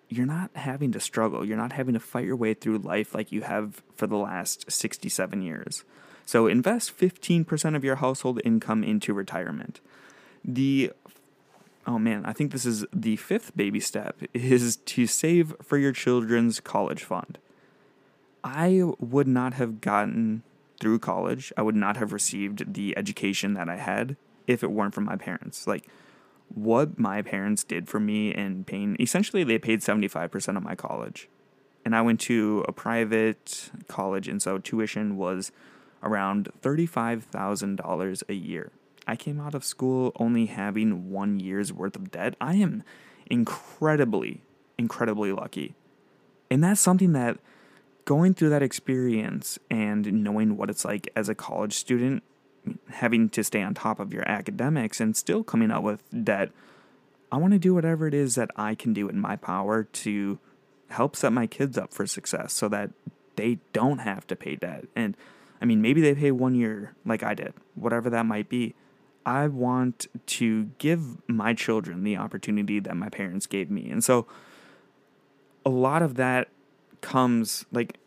you're 0.09 0.27
not 0.27 0.51
having 0.57 0.91
to 0.91 0.99
struggle. 0.99 1.45
You're 1.45 1.57
not 1.57 1.71
having 1.71 1.95
to 1.95 2.01
fight 2.01 2.25
your 2.25 2.35
way 2.35 2.55
through 2.55 2.79
life 2.79 3.15
like 3.15 3.31
you 3.31 3.43
have 3.43 3.85
for 3.95 4.09
the 4.09 4.17
last 4.17 4.69
67 4.69 5.41
years. 5.41 5.85
So 6.27 6.49
invest 6.49 6.99
15% 6.99 7.77
of 7.77 7.85
your 7.85 7.95
household 7.95 8.41
income 8.45 8.83
into 8.83 9.15
retirement. 9.15 9.79
The 10.45 10.91
oh 11.87 12.01
man, 12.01 12.27
I 12.27 12.33
think 12.33 12.51
this 12.51 12.67
is 12.67 12.85
the 12.93 13.15
fifth 13.15 13.57
baby 13.57 13.79
step 13.79 14.17
is 14.33 14.75
to 14.75 15.07
save 15.07 15.55
for 15.63 15.79
your 15.79 15.93
children's 15.93 16.59
college 16.59 17.05
fund. 17.05 17.39
I 18.43 18.83
would 18.99 19.29
not 19.29 19.55
have 19.55 19.81
gotten 19.81 20.43
through 20.81 20.99
college. 20.99 21.53
I 21.57 21.63
would 21.63 21.77
not 21.77 21.97
have 21.97 22.13
received 22.13 22.75
the 22.75 22.99
education 22.99 23.55
that 23.55 23.69
I 23.69 23.77
had 23.77 24.17
if 24.49 24.65
it 24.65 24.73
weren't 24.73 24.95
for 24.95 25.01
my 25.01 25.15
parents. 25.15 25.69
Like 25.69 25.87
what 26.49 26.99
my 26.99 27.23
parents 27.23 27.65
did 27.65 27.89
for 27.89 27.99
me 27.99 28.33
in 28.35 28.65
paying 28.65 28.97
essentially 29.01 29.45
they 29.45 29.59
paid 29.59 29.81
75% 29.81 30.57
of 30.57 30.63
my 30.63 30.75
college. 30.75 31.29
And 31.85 31.95
I 31.95 32.03
went 32.03 32.21
to 32.21 32.65
a 32.67 32.73
private 32.73 33.71
college 33.89 34.29
and 34.29 34.41
so 34.41 34.59
tuition 34.59 35.17
was 35.17 35.53
around 36.03 36.51
$35,000 36.63 38.23
a 38.29 38.35
year. 38.35 38.71
I 39.07 39.17
came 39.17 39.41
out 39.41 39.55
of 39.55 39.65
school 39.65 40.13
only 40.17 40.47
having 40.47 41.11
one 41.11 41.41
year's 41.41 41.73
worth 41.73 41.97
of 41.97 42.11
debt. 42.11 42.37
I 42.41 42.55
am 42.55 42.83
incredibly, 43.27 44.43
incredibly 44.79 45.33
lucky. 45.33 45.75
And 46.51 46.63
that's 46.63 46.81
something 46.81 47.13
that 47.13 47.39
going 48.05 48.35
through 48.35 48.51
that 48.51 48.63
experience 48.63 49.59
and 49.71 50.25
knowing 50.25 50.57
what 50.57 50.71
it's 50.71 50.85
like 50.85 51.11
as 51.17 51.29
a 51.29 51.35
college 51.35 51.73
student, 51.75 52.23
having 52.89 53.29
to 53.31 53.45
stay 53.45 53.63
on 53.63 53.75
top 53.75 54.01
of 54.01 54.13
your 54.13 54.27
academics 54.29 55.01
and 55.01 55.17
still 55.17 55.43
coming 55.43 55.71
up 55.71 55.83
with 55.83 56.03
debt, 56.25 56.51
I 57.31 57.37
want 57.37 57.53
to 57.53 57.59
do 57.59 57.75
whatever 57.75 58.07
it 58.07 58.15
is 58.15 58.35
that 58.37 58.51
I 58.57 58.75
can 58.75 58.93
do 58.93 59.09
in 59.09 59.19
my 59.19 59.37
power 59.37 59.85
to 59.85 60.39
help 60.91 61.17
set 61.17 61.33
my 61.33 61.47
kids 61.47 61.77
up 61.77 61.93
for 61.93 62.07
success 62.07 62.53
so 62.53 62.69
that 62.69 62.91
they 63.37 63.59
don't 63.73 63.99
have 63.99 64.27
to 64.29 64.37
pay 64.37 64.57
debt. 64.57 64.87
And 64.95 65.17
I 65.61 65.65
mean, 65.65 65.83
maybe 65.83 66.01
they 66.01 66.15
pay 66.15 66.31
one 66.31 66.55
year 66.55 66.95
like 67.05 67.23
I 67.23 67.35
did, 67.35 67.55
whatever 67.75 68.11
that 68.11 68.27
might 68.27 68.49
be. 68.49 68.75
I 69.27 69.49
want 69.49 70.07
to 70.27 70.71
give 70.79 71.27
my 71.29 71.55
children 71.55 72.05
the 72.05 72.17
opportunity 72.17 72.79
that 72.81 72.97
my 72.97 73.09
parents 73.09 73.47
gave 73.47 73.71
me. 73.71 73.91
And 73.91 74.05
so 74.05 74.27
a 75.65 75.71
lot 75.71 76.03
of 76.03 76.17
that 76.17 76.49
comes 77.01 77.65
like 77.73 77.99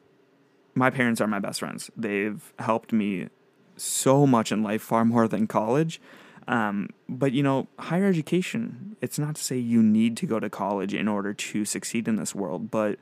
my 0.76 0.90
parents 0.92 1.20
are 1.20 1.28
my 1.28 1.40
best 1.40 1.60
friends. 1.60 1.90
They've 1.98 2.54
helped 2.60 2.94
me 2.94 3.30
so 3.78 4.28
much 4.28 4.52
in 4.52 4.64
life, 4.64 4.82
far 4.82 5.06
more 5.06 5.28
than 5.28 5.48
college. 5.48 6.02
Um, 6.48 6.90
but 7.10 7.34
you 7.34 7.44
know, 7.44 7.68
higher 7.78 8.06
education, 8.06 8.96
it's 9.02 9.20
not 9.20 9.36
to 9.36 9.44
say 9.44 9.58
you 9.58 9.84
need 9.84 10.16
to 10.18 10.26
go 10.26 10.40
to 10.40 10.50
college 10.50 10.94
in 10.94 11.08
order 11.08 11.34
to 11.34 11.66
succeed 11.66 12.08
in 12.08 12.16
this 12.16 12.34
world, 12.34 12.72
but 12.72 12.98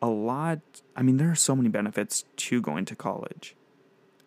a 0.00 0.08
lot, 0.08 0.60
I 0.94 1.02
mean, 1.02 1.16
there 1.16 1.30
are 1.30 1.36
so 1.36 1.56
many 1.56 1.68
benefits 1.68 2.24
to 2.36 2.60
going 2.60 2.84
to 2.86 2.94
college. 2.96 3.56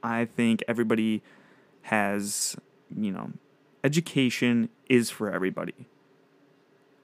I 0.03 0.25
think 0.25 0.63
everybody 0.67 1.21
has, 1.83 2.55
you 2.95 3.11
know, 3.11 3.31
education 3.83 4.69
is 4.89 5.09
for 5.09 5.31
everybody. 5.31 5.87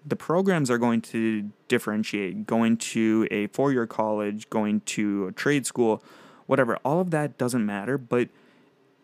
The 0.05 0.15
programs 0.15 0.69
are 0.69 0.77
going 0.77 1.01
to 1.01 1.51
differentiate 1.67 2.45
going 2.45 2.77
to 2.77 3.27
a 3.31 3.47
four 3.47 3.71
year 3.71 3.87
college, 3.87 4.49
going 4.49 4.81
to 4.81 5.27
a 5.27 5.31
trade 5.31 5.65
school, 5.65 6.03
whatever. 6.45 6.77
All 6.85 6.99
of 6.99 7.11
that 7.11 7.37
doesn't 7.37 7.65
matter, 7.65 7.97
but 7.97 8.29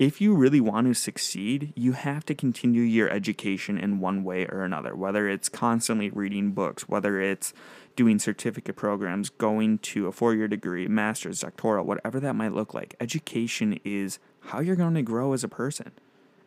if 0.02 0.20
you 0.20 0.34
really 0.34 0.60
want 0.60 0.88
to 0.88 0.96
succeed, 0.96 1.74
you 1.76 1.92
have 1.92 2.26
to 2.26 2.34
continue 2.34 2.82
your 2.82 3.08
education 3.12 3.78
in 3.78 4.00
one 4.00 4.24
way 4.24 4.48
or 4.48 4.64
another, 4.64 4.96
whether 4.96 5.30
it's 5.30 5.48
constantly 5.48 6.10
reading 6.10 6.54
books, 6.54 6.90
whether 6.90 7.22
it's 7.22 7.54
doing 7.96 8.18
certificate 8.18 8.76
programs, 8.76 9.30
going 9.30 9.78
to 9.78 10.08
a 10.08 10.12
four 10.12 10.34
year 10.34 10.48
degree, 10.48 10.88
master's, 10.88 11.42
doctoral, 11.42 11.86
whatever 11.86 12.20
that 12.20 12.34
might 12.34 12.52
look 12.52 12.74
like. 12.74 12.96
Education 13.00 13.80
is 13.86 14.18
how 14.40 14.60
you're 14.60 14.76
going 14.76 14.96
to 14.96 15.04
grow 15.04 15.34
as 15.34 15.44
a 15.44 15.48
person. 15.48 15.92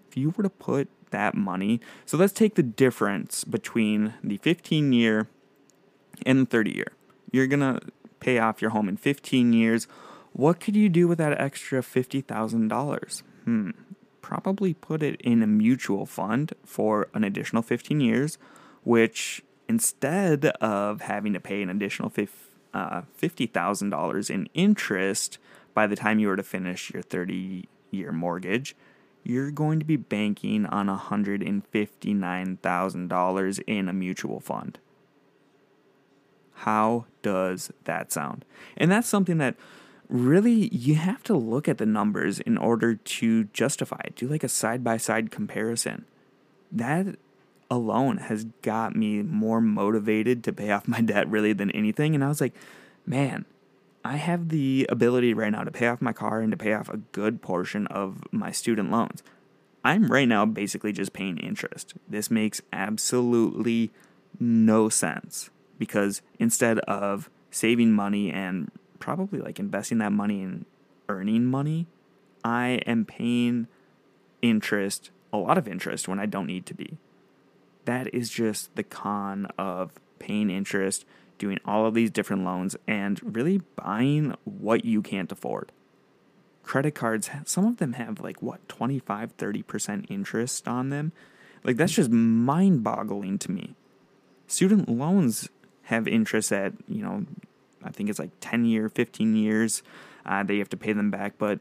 If 0.09 0.15
you 0.15 0.29
were 0.29 0.43
to 0.43 0.49
put 0.49 0.87
that 1.11 1.35
money, 1.35 1.81
so 2.05 2.15
let's 2.15 2.31
take 2.31 2.55
the 2.55 2.63
difference 2.63 3.43
between 3.43 4.13
the 4.23 4.37
15 4.37 4.93
year 4.93 5.27
in 6.25 6.45
30 6.45 6.75
year. 6.75 6.91
You're 7.31 7.47
going 7.47 7.59
to 7.59 7.81
pay 8.19 8.39
off 8.39 8.61
your 8.61 8.71
home 8.71 8.89
in 8.89 8.97
15 8.97 9.53
years. 9.53 9.87
What 10.33 10.59
could 10.59 10.75
you 10.75 10.89
do 10.89 11.07
with 11.07 11.17
that 11.17 11.39
extra 11.39 11.81
$50,000? 11.81 13.23
Hmm, 13.43 13.71
probably 14.21 14.73
put 14.73 15.03
it 15.03 15.21
in 15.21 15.41
a 15.41 15.47
mutual 15.47 16.05
fund 16.05 16.53
for 16.65 17.07
an 17.13 17.23
additional 17.23 17.63
15 17.63 18.01
years, 18.01 18.37
which 18.83 19.41
instead 19.67 20.45
of 20.45 21.01
having 21.01 21.33
to 21.33 21.39
pay 21.39 21.61
an 21.61 21.69
additional 21.69 22.11
uh, 22.73 23.01
$50,000 23.21 24.29
in 24.29 24.49
interest 24.53 25.37
by 25.73 25.87
the 25.87 25.95
time 25.95 26.19
you 26.19 26.27
were 26.27 26.35
to 26.35 26.43
finish 26.43 26.91
your 26.91 27.01
30 27.01 27.69
year 27.91 28.11
mortgage, 28.11 28.75
you're 29.23 29.51
going 29.51 29.79
to 29.79 29.85
be 29.85 29.95
banking 29.95 30.65
on 30.65 30.87
$159,000 30.87 33.63
in 33.67 33.87
a 33.89 33.93
mutual 33.93 34.39
fund. 34.39 34.79
How 36.61 37.05
does 37.21 37.71
that 37.83 38.11
sound? 38.11 38.43
And 38.77 38.91
that's 38.91 39.07
something 39.07 39.37
that 39.37 39.55
really 40.09 40.69
you 40.69 40.95
have 40.95 41.21
to 41.23 41.35
look 41.35 41.67
at 41.67 41.77
the 41.77 41.85
numbers 41.85 42.39
in 42.39 42.57
order 42.57 42.95
to 42.95 43.43
justify 43.45 44.01
it. 44.05 44.15
Do 44.15 44.27
like 44.27 44.43
a 44.43 44.49
side 44.49 44.83
by 44.83 44.97
side 44.97 45.29
comparison. 45.29 46.05
That 46.71 47.15
alone 47.69 48.17
has 48.17 48.45
got 48.63 48.95
me 48.95 49.21
more 49.21 49.61
motivated 49.61 50.43
to 50.45 50.53
pay 50.53 50.71
off 50.71 50.87
my 50.87 51.01
debt 51.01 51.29
really 51.29 51.53
than 51.53 51.69
anything. 51.71 52.15
And 52.15 52.23
I 52.23 52.27
was 52.27 52.41
like, 52.41 52.55
man, 53.05 53.45
I 54.03 54.15
have 54.15 54.49
the 54.49 54.87
ability 54.89 55.35
right 55.35 55.51
now 55.51 55.63
to 55.63 55.71
pay 55.71 55.87
off 55.87 56.01
my 56.01 56.13
car 56.13 56.41
and 56.41 56.51
to 56.51 56.57
pay 56.57 56.73
off 56.73 56.89
a 56.89 56.97
good 56.97 57.41
portion 57.41 57.85
of 57.87 58.23
my 58.31 58.51
student 58.51 58.89
loans. 58.89 59.21
I'm 59.83 60.11
right 60.11 60.27
now 60.27 60.45
basically 60.45 60.91
just 60.91 61.13
paying 61.13 61.37
interest. 61.37 61.93
This 62.09 62.31
makes 62.31 62.61
absolutely 62.73 63.91
no 64.39 64.89
sense 64.89 65.51
because 65.77 66.21
instead 66.39 66.79
of 66.79 67.29
saving 67.51 67.91
money 67.91 68.31
and 68.31 68.71
probably 68.99 69.39
like 69.39 69.59
investing 69.59 69.99
that 69.99 70.11
money 70.11 70.41
in 70.41 70.65
earning 71.09 71.45
money, 71.45 71.87
I 72.43 72.81
am 72.85 73.05
paying 73.05 73.67
interest, 74.41 75.11
a 75.31 75.37
lot 75.37 75.57
of 75.57 75.67
interest 75.67 76.07
when 76.07 76.19
I 76.19 76.25
don't 76.25 76.47
need 76.47 76.65
to 76.67 76.73
be. 76.73 76.97
That 77.85 78.13
is 78.13 78.29
just 78.29 78.75
the 78.75 78.83
con 78.83 79.47
of 79.57 79.93
paying 80.19 80.49
interest, 80.49 81.05
doing 81.37 81.59
all 81.65 81.85
of 81.85 81.93
these 81.93 82.11
different 82.11 82.43
loans, 82.43 82.75
and 82.87 83.19
really 83.23 83.61
buying 83.75 84.35
what 84.43 84.83
you 84.83 85.01
can't 85.01 85.31
afford. 85.31 85.71
Credit 86.63 86.93
cards, 86.93 87.29
some 87.45 87.65
of 87.65 87.77
them 87.77 87.93
have 87.93 88.19
like 88.19 88.41
what, 88.41 88.67
25, 88.67 89.37
30% 89.37 90.05
interest 90.09 90.67
on 90.67 90.89
them. 90.89 91.13
Like, 91.63 91.77
that's 91.77 91.93
just 91.93 92.11
mind 92.11 92.83
boggling 92.83 93.37
to 93.39 93.51
me. 93.51 93.75
Student 94.47 94.89
loans 94.89 95.49
have 95.87 96.07
interest 96.07 96.51
at, 96.51 96.73
you 96.87 97.01
know, 97.01 97.25
I 97.83 97.91
think 97.91 98.09
it's 98.09 98.19
like 98.19 98.31
10 98.41 98.65
year, 98.65 98.89
15 98.89 99.35
years. 99.35 99.83
Uh, 100.25 100.43
they 100.43 100.57
have 100.57 100.69
to 100.69 100.77
pay 100.77 100.93
them 100.93 101.09
back. 101.09 101.37
But 101.37 101.59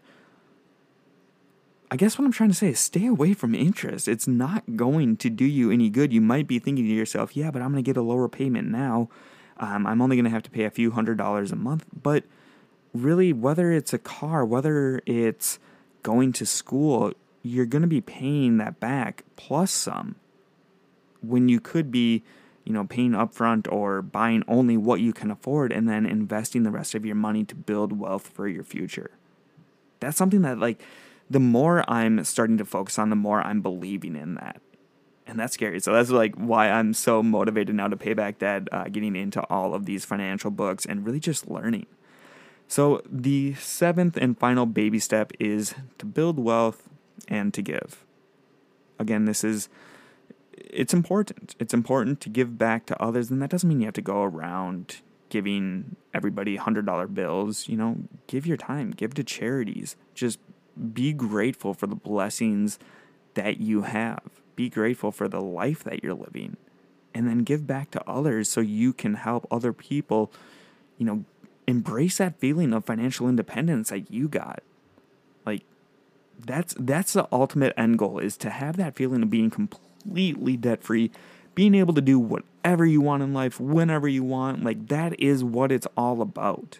I 1.90 1.96
guess 1.96 2.18
what 2.18 2.24
I'm 2.24 2.32
trying 2.32 2.48
to 2.50 2.54
say 2.54 2.70
is 2.70 2.80
stay 2.80 3.06
away 3.06 3.34
from 3.34 3.54
interest. 3.54 4.08
It's 4.08 4.26
not 4.26 4.76
going 4.76 5.16
to 5.18 5.30
do 5.30 5.44
you 5.44 5.70
any 5.70 5.88
good. 5.88 6.12
You 6.12 6.20
might 6.20 6.48
be 6.48 6.58
thinking 6.58 6.84
to 6.84 6.90
yourself, 6.90 7.36
yeah, 7.36 7.50
but 7.52 7.62
I'm 7.62 7.70
going 7.70 7.82
to 7.82 7.88
get 7.88 7.96
a 7.96 8.02
lower 8.02 8.28
payment 8.28 8.68
now. 8.68 9.08
Um, 9.58 9.86
I'm 9.86 10.02
only 10.02 10.16
going 10.16 10.24
to 10.24 10.30
have 10.30 10.42
to 10.42 10.50
pay 10.50 10.64
a 10.64 10.70
few 10.70 10.90
hundred 10.90 11.18
dollars 11.18 11.52
a 11.52 11.56
month. 11.56 11.86
But 12.02 12.24
really, 12.92 13.32
whether 13.32 13.70
it's 13.70 13.92
a 13.92 13.98
car, 13.98 14.44
whether 14.44 15.00
it's 15.06 15.60
going 16.02 16.32
to 16.32 16.46
school, 16.46 17.12
you're 17.42 17.66
going 17.66 17.82
to 17.82 17.88
be 17.88 18.00
paying 18.00 18.56
that 18.56 18.80
back 18.80 19.22
plus 19.36 19.70
some 19.70 20.16
when 21.22 21.48
you 21.48 21.60
could 21.60 21.92
be 21.92 22.24
you 22.66 22.72
know, 22.72 22.84
paying 22.84 23.12
upfront 23.12 23.70
or 23.72 24.02
buying 24.02 24.42
only 24.46 24.76
what 24.76 25.00
you 25.00 25.12
can 25.12 25.30
afford 25.30 25.72
and 25.72 25.88
then 25.88 26.04
investing 26.04 26.64
the 26.64 26.70
rest 26.70 26.94
of 26.94 27.06
your 27.06 27.14
money 27.14 27.44
to 27.44 27.54
build 27.54 27.98
wealth 27.98 28.26
for 28.26 28.46
your 28.48 28.64
future. 28.64 29.12
That's 30.00 30.16
something 30.16 30.42
that, 30.42 30.58
like, 30.58 30.82
the 31.30 31.40
more 31.40 31.88
I'm 31.88 32.22
starting 32.24 32.58
to 32.58 32.64
focus 32.64 32.98
on, 32.98 33.10
the 33.10 33.16
more 33.16 33.40
I'm 33.40 33.60
believing 33.62 34.16
in 34.16 34.34
that. 34.34 34.60
And 35.26 35.40
that's 35.40 35.54
scary. 35.54 35.80
So 35.80 35.92
that's 35.92 36.10
like 36.10 36.34
why 36.36 36.70
I'm 36.70 36.94
so 36.94 37.22
motivated 37.22 37.74
now 37.74 37.88
to 37.88 37.96
pay 37.96 38.14
back 38.14 38.38
debt, 38.38 38.68
uh, 38.70 38.84
getting 38.84 39.16
into 39.16 39.42
all 39.44 39.74
of 39.74 39.86
these 39.86 40.04
financial 40.04 40.52
books 40.52 40.86
and 40.86 41.04
really 41.04 41.18
just 41.18 41.48
learning. 41.48 41.86
So 42.68 43.02
the 43.10 43.54
seventh 43.54 44.16
and 44.16 44.38
final 44.38 44.66
baby 44.66 45.00
step 45.00 45.32
is 45.40 45.74
to 45.98 46.06
build 46.06 46.38
wealth 46.38 46.88
and 47.26 47.52
to 47.54 47.62
give. 47.62 48.04
Again, 48.98 49.24
this 49.24 49.42
is 49.42 49.68
it's 50.70 50.94
important. 50.94 51.54
It's 51.58 51.74
important 51.74 52.20
to 52.22 52.28
give 52.28 52.58
back 52.58 52.86
to 52.86 53.02
others, 53.02 53.30
and 53.30 53.40
that 53.42 53.50
doesn't 53.50 53.68
mean 53.68 53.80
you 53.80 53.86
have 53.86 53.94
to 53.94 54.02
go 54.02 54.22
around 54.22 55.00
giving 55.28 55.96
everybody 56.14 56.56
$100 56.56 57.14
bills. 57.14 57.68
You 57.68 57.76
know, 57.76 57.96
give 58.26 58.46
your 58.46 58.56
time, 58.56 58.90
give 58.90 59.14
to 59.14 59.24
charities. 59.24 59.96
Just 60.14 60.38
be 60.92 61.12
grateful 61.12 61.74
for 61.74 61.86
the 61.86 61.96
blessings 61.96 62.78
that 63.34 63.58
you 63.60 63.82
have. 63.82 64.22
Be 64.54 64.68
grateful 64.68 65.12
for 65.12 65.28
the 65.28 65.40
life 65.40 65.84
that 65.84 66.02
you're 66.02 66.14
living. 66.14 66.56
And 67.14 67.28
then 67.28 67.38
give 67.38 67.66
back 67.66 67.90
to 67.92 68.08
others 68.08 68.48
so 68.48 68.60
you 68.60 68.92
can 68.92 69.14
help 69.14 69.46
other 69.50 69.72
people, 69.72 70.30
you 70.98 71.06
know, 71.06 71.24
embrace 71.66 72.18
that 72.18 72.38
feeling 72.38 72.72
of 72.72 72.84
financial 72.84 73.28
independence 73.28 73.88
that 73.90 74.10
you 74.10 74.28
got. 74.28 74.62
Like 75.46 75.62
that's 76.38 76.74
that's 76.78 77.14
the 77.14 77.26
ultimate 77.32 77.72
end 77.76 77.98
goal 77.98 78.18
is 78.18 78.36
to 78.38 78.50
have 78.50 78.76
that 78.76 78.94
feeling 78.96 79.22
of 79.22 79.30
being 79.30 79.50
completely 79.50 79.86
completely 80.06 80.56
debt 80.56 80.82
free, 80.82 81.10
being 81.54 81.74
able 81.74 81.94
to 81.94 82.00
do 82.00 82.18
whatever 82.18 82.84
you 82.84 83.00
want 83.00 83.22
in 83.22 83.32
life 83.32 83.58
whenever 83.58 84.08
you 84.08 84.22
want. 84.22 84.62
Like, 84.62 84.88
that 84.88 85.18
is 85.20 85.42
what 85.42 85.72
it's 85.72 85.86
all 85.96 86.20
about. 86.20 86.78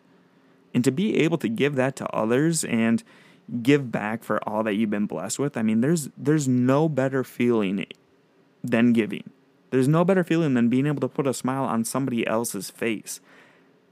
And 0.75 0.85
to 0.85 0.93
be 0.93 1.19
able 1.19 1.39
to 1.39 1.49
give 1.49 1.75
that 1.77 1.97
to 1.97 2.09
others 2.15 2.65
and 2.65 3.03
give 3.62 3.91
back 3.91 4.23
for 4.23 4.47
all 4.49 4.62
that 4.65 4.75
you've 4.75 4.91
been 4.91 5.07
blessed 5.07 5.39
with, 5.39 5.57
I 5.57 5.62
mean, 5.62 5.81
there's 5.81 6.11
there's 6.17 6.47
no 6.47 6.89
better 6.89 7.25
feeling 7.25 7.87
than 8.62 8.93
giving. 8.93 9.31
There's 9.71 9.89
no 9.89 10.05
better 10.05 10.23
feeling 10.23 10.55
than 10.55 10.69
being 10.69 10.87
able 10.87 11.01
to 11.01 11.09
put 11.09 11.27
a 11.27 11.35
smile 11.35 11.65
on 11.65 11.85
somebody 11.85 12.27
else's 12.27 12.71
face. 12.71 13.21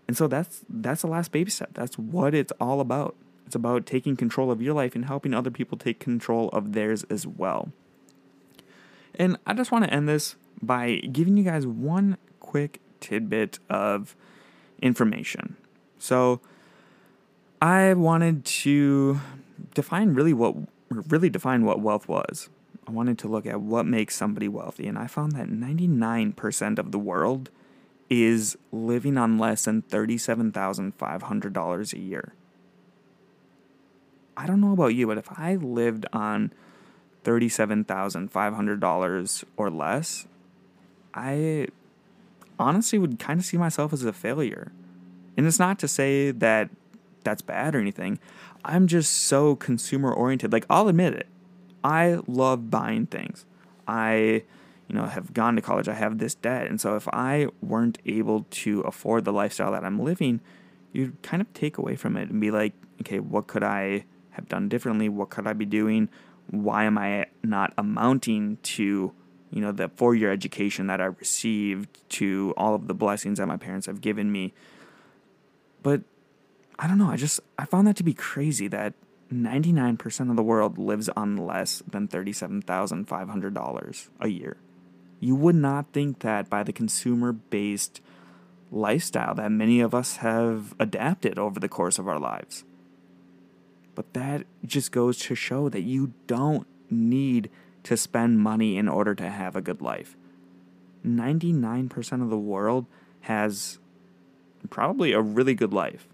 And 0.06 0.16
so 0.16 0.28
that's 0.28 0.60
that's 0.68 1.02
the 1.02 1.08
last 1.08 1.32
baby 1.32 1.50
step. 1.50 1.70
That's 1.72 1.98
what 1.98 2.34
it's 2.34 2.52
all 2.60 2.80
about. 2.80 3.16
It's 3.46 3.54
about 3.54 3.86
taking 3.86 4.16
control 4.16 4.50
of 4.50 4.60
your 4.60 4.74
life 4.74 4.94
and 4.94 5.06
helping 5.06 5.32
other 5.32 5.50
people 5.50 5.78
take 5.78 5.98
control 5.98 6.50
of 6.50 6.72
theirs 6.72 7.04
as 7.04 7.26
well. 7.26 7.72
And 9.16 9.36
I 9.46 9.54
just 9.54 9.72
want 9.72 9.84
to 9.84 9.92
end 9.92 10.08
this 10.08 10.36
by 10.62 10.96
giving 11.12 11.36
you 11.36 11.44
guys 11.44 11.66
one 11.66 12.16
quick 12.40 12.80
tidbit 13.00 13.58
of 13.68 14.16
information. 14.80 15.56
So, 15.98 16.40
I 17.62 17.94
wanted 17.94 18.44
to 18.44 19.20
define 19.74 20.14
really 20.14 20.32
what 20.32 20.54
really 20.90 21.30
define 21.30 21.64
what 21.64 21.80
wealth 21.80 22.08
was. 22.08 22.48
I 22.86 22.90
wanted 22.90 23.18
to 23.20 23.28
look 23.28 23.46
at 23.46 23.60
what 23.60 23.86
makes 23.86 24.14
somebody 24.14 24.48
wealthy, 24.48 24.86
and 24.86 24.98
I 24.98 25.06
found 25.06 25.32
that 25.32 25.48
99% 25.48 26.78
of 26.78 26.92
the 26.92 26.98
world 26.98 27.48
is 28.10 28.58
living 28.70 29.16
on 29.16 29.38
less 29.38 29.64
than 29.64 29.80
$37,500 29.82 31.92
a 31.92 31.98
year. 31.98 32.34
I 34.36 34.46
don't 34.46 34.60
know 34.60 34.72
about 34.72 34.88
you, 34.88 35.06
but 35.06 35.16
if 35.16 35.28
I 35.38 35.54
lived 35.54 36.04
on 36.12 36.52
$37,500 37.24 39.44
or 39.56 39.70
less, 39.70 40.26
I 41.12 41.66
honestly 42.58 42.98
would 42.98 43.18
kind 43.18 43.40
of 43.40 43.46
see 43.46 43.56
myself 43.56 43.92
as 43.92 44.04
a 44.04 44.12
failure. 44.12 44.70
And 45.36 45.46
it's 45.46 45.58
not 45.58 45.78
to 45.80 45.88
say 45.88 46.30
that 46.30 46.70
that's 47.24 47.42
bad 47.42 47.74
or 47.74 47.80
anything. 47.80 48.18
I'm 48.64 48.86
just 48.86 49.12
so 49.12 49.56
consumer 49.56 50.12
oriented. 50.12 50.52
Like, 50.52 50.66
I'll 50.70 50.88
admit 50.88 51.14
it. 51.14 51.26
I 51.82 52.20
love 52.26 52.70
buying 52.70 53.06
things. 53.06 53.44
I, 53.86 54.42
you 54.88 54.94
know, 54.94 55.06
have 55.06 55.34
gone 55.34 55.56
to 55.56 55.62
college. 55.62 55.88
I 55.88 55.94
have 55.94 56.18
this 56.18 56.34
debt. 56.34 56.68
And 56.68 56.80
so 56.80 56.96
if 56.96 57.08
I 57.08 57.48
weren't 57.60 57.98
able 58.06 58.46
to 58.50 58.80
afford 58.82 59.24
the 59.24 59.32
lifestyle 59.32 59.72
that 59.72 59.84
I'm 59.84 59.98
living, 59.98 60.40
you'd 60.92 61.20
kind 61.22 61.40
of 61.40 61.52
take 61.52 61.76
away 61.76 61.96
from 61.96 62.16
it 62.16 62.30
and 62.30 62.40
be 62.40 62.50
like, 62.50 62.72
okay, 63.00 63.18
what 63.18 63.48
could 63.48 63.64
I 63.64 64.04
have 64.30 64.48
done 64.48 64.68
differently? 64.68 65.08
What 65.08 65.30
could 65.30 65.46
I 65.46 65.52
be 65.52 65.66
doing? 65.66 66.08
Why 66.50 66.84
am 66.84 66.98
I 66.98 67.26
not 67.42 67.72
amounting 67.78 68.58
to 68.62 69.12
you 69.50 69.60
know 69.60 69.72
the 69.72 69.88
four 69.88 70.14
year 70.14 70.32
education 70.32 70.86
that 70.88 71.00
I 71.00 71.06
received 71.06 71.88
to 72.10 72.54
all 72.56 72.74
of 72.74 72.88
the 72.88 72.94
blessings 72.94 73.38
that 73.38 73.46
my 73.46 73.56
parents 73.56 73.86
have 73.86 74.00
given 74.00 74.32
me? 74.32 74.52
But 75.82 76.02
I 76.78 76.88
don't 76.88 76.98
know 76.98 77.10
I 77.10 77.16
just 77.16 77.40
I 77.58 77.64
found 77.64 77.86
that 77.86 77.96
to 77.96 78.02
be 78.02 78.14
crazy 78.14 78.68
that 78.68 78.94
99% 79.32 80.30
of 80.30 80.36
the 80.36 80.42
world 80.42 80.78
lives 80.78 81.08
on 81.16 81.36
less 81.36 81.82
than 81.90 82.06
$37,500 82.06 84.08
a 84.20 84.28
year. 84.28 84.56
You 85.18 85.34
would 85.34 85.56
not 85.56 85.92
think 85.92 86.20
that 86.20 86.50
by 86.50 86.62
the 86.62 86.72
consumer 86.72 87.32
based 87.32 88.00
lifestyle 88.70 89.34
that 89.34 89.50
many 89.50 89.80
of 89.80 89.94
us 89.94 90.16
have 90.16 90.74
adapted 90.78 91.38
over 91.38 91.58
the 91.58 91.68
course 91.68 91.98
of 91.98 92.08
our 92.08 92.18
lives 92.18 92.64
but 93.94 94.12
that 94.14 94.46
just 94.64 94.92
goes 94.92 95.18
to 95.18 95.34
show 95.34 95.68
that 95.68 95.82
you 95.82 96.12
don't 96.26 96.66
need 96.90 97.50
to 97.84 97.96
spend 97.96 98.40
money 98.40 98.76
in 98.76 98.88
order 98.88 99.14
to 99.14 99.28
have 99.28 99.54
a 99.54 99.60
good 99.60 99.80
life. 99.80 100.16
99% 101.06 102.22
of 102.22 102.30
the 102.30 102.38
world 102.38 102.86
has 103.22 103.78
probably 104.70 105.12
a 105.12 105.20
really 105.20 105.54
good 105.54 105.72
life, 105.72 106.08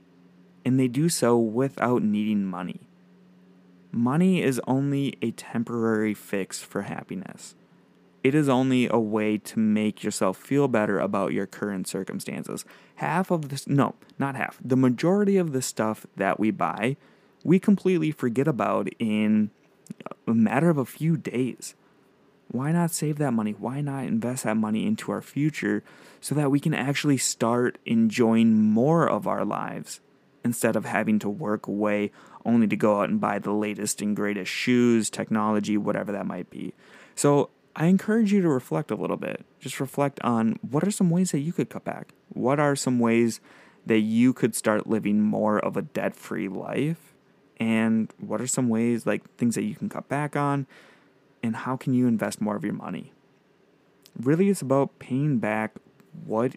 and 0.65 0.79
they 0.79 0.89
do 0.89 1.09
so 1.09 1.39
without 1.39 2.03
needing 2.03 2.45
money. 2.45 2.89
Money 3.93 4.43
is 4.43 4.61
only 4.67 5.17
a 5.23 5.31
temporary 5.33 6.15
fix 6.15 6.61
for 6.61 6.83
happiness. 6.83 7.55
It 8.23 8.35
is 8.35 8.49
only 8.49 8.87
a 8.89 8.99
way 8.99 9.39
to 9.39 9.59
make 9.59 10.05
yourself 10.05 10.37
feel 10.37 10.69
better 10.69 10.99
about 10.99 11.33
your 11.33 11.47
current 11.47 11.89
circumstances. 11.89 12.65
Half 12.97 13.31
of 13.31 13.49
this, 13.49 13.67
no, 13.67 13.95
not 14.19 14.37
half, 14.37 14.59
the 14.63 14.77
majority 14.77 15.39
of 15.39 15.53
the 15.53 15.63
stuff 15.63 16.07
that 16.17 16.39
we 16.39 16.51
buy 16.51 16.97
we 17.45 17.59
completely 17.59 18.11
forget 18.11 18.49
about 18.49 18.89
in 18.99 19.51
a 20.27 20.35
matter 20.35 20.71
of 20.71 20.79
a 20.79 20.85
few 20.85 21.17
days. 21.17 21.75
Why 22.51 22.73
not 22.73 22.91
save 22.91 23.19
that 23.19 23.33
money? 23.33 23.53
Why 23.53 23.81
not 23.81 24.05
invest 24.05 24.45
that 24.45 24.57
money 24.57 24.87
into 24.87 25.13
our 25.13 25.23
future 25.23 25.85
so 26.21 26.35
that 26.35 26.51
we 26.51 26.59
can 26.59 26.75
actually 26.75 27.17
start 27.17 27.79
enjoying 27.87 28.61
more 28.61 29.09
of 29.09 29.27
our 29.27 29.45
lives 29.45 30.01
instead 30.45 30.75
of 30.75 30.85
having 30.85 31.19
to 31.21 31.29
work 31.29 31.67
away 31.67 32.11
only 32.45 32.67
to 32.67 32.77
go 32.77 33.01
out 33.01 33.09
and 33.09 33.21
buy 33.21 33.39
the 33.39 33.53
latest 33.53 34.01
and 34.01 34.17
greatest 34.17 34.51
shoes, 34.51 35.11
technology, 35.11 35.77
whatever 35.77 36.11
that 36.13 36.27
might 36.27 36.51
be. 36.51 36.73
So, 37.15 37.51
I 37.77 37.87
encourage 37.87 38.33
you 38.33 38.43
to 38.43 38.49
reflect 38.49 38.91
a 38.91 38.97
little 38.97 39.17
bit. 39.17 39.45
Just 39.61 39.79
reflect 39.79 40.19
on 40.23 40.59
what 40.69 40.83
are 40.83 40.91
some 40.91 41.09
ways 41.09 41.31
that 41.31 41.39
you 41.39 41.53
could 41.53 41.71
cut 41.71 41.85
back? 41.85 42.15
What 42.29 42.59
are 42.59 42.75
some 42.75 42.99
ways 42.99 43.41
that 43.87 44.01
you 44.01 44.33
could 44.33 44.57
start 44.57 44.89
living 44.89 45.21
more 45.21 45.59
of 45.59 45.77
a 45.77 45.83
debt 45.83 46.17
free 46.17 46.49
life? 46.49 47.10
And 47.61 48.13
what 48.19 48.41
are 48.41 48.47
some 48.47 48.69
ways 48.69 49.07
like 49.07 49.23
things 49.37 49.55
that 49.55 49.63
you 49.63 49.77
can 49.77 49.89
cut 49.89 50.09
back 50.09 50.35
on 50.35 50.67
and 51.43 51.55
how 51.55 51.77
can 51.77 51.95
you 51.95 52.09
invest 52.09 52.41
more 52.41 52.57
of 52.57 52.65
your 52.65 52.75
money 52.75 53.13
really 54.19 54.49
it's 54.49 54.63
about 54.63 54.99
paying 54.99 55.39
back 55.39 55.75
what 56.25 56.57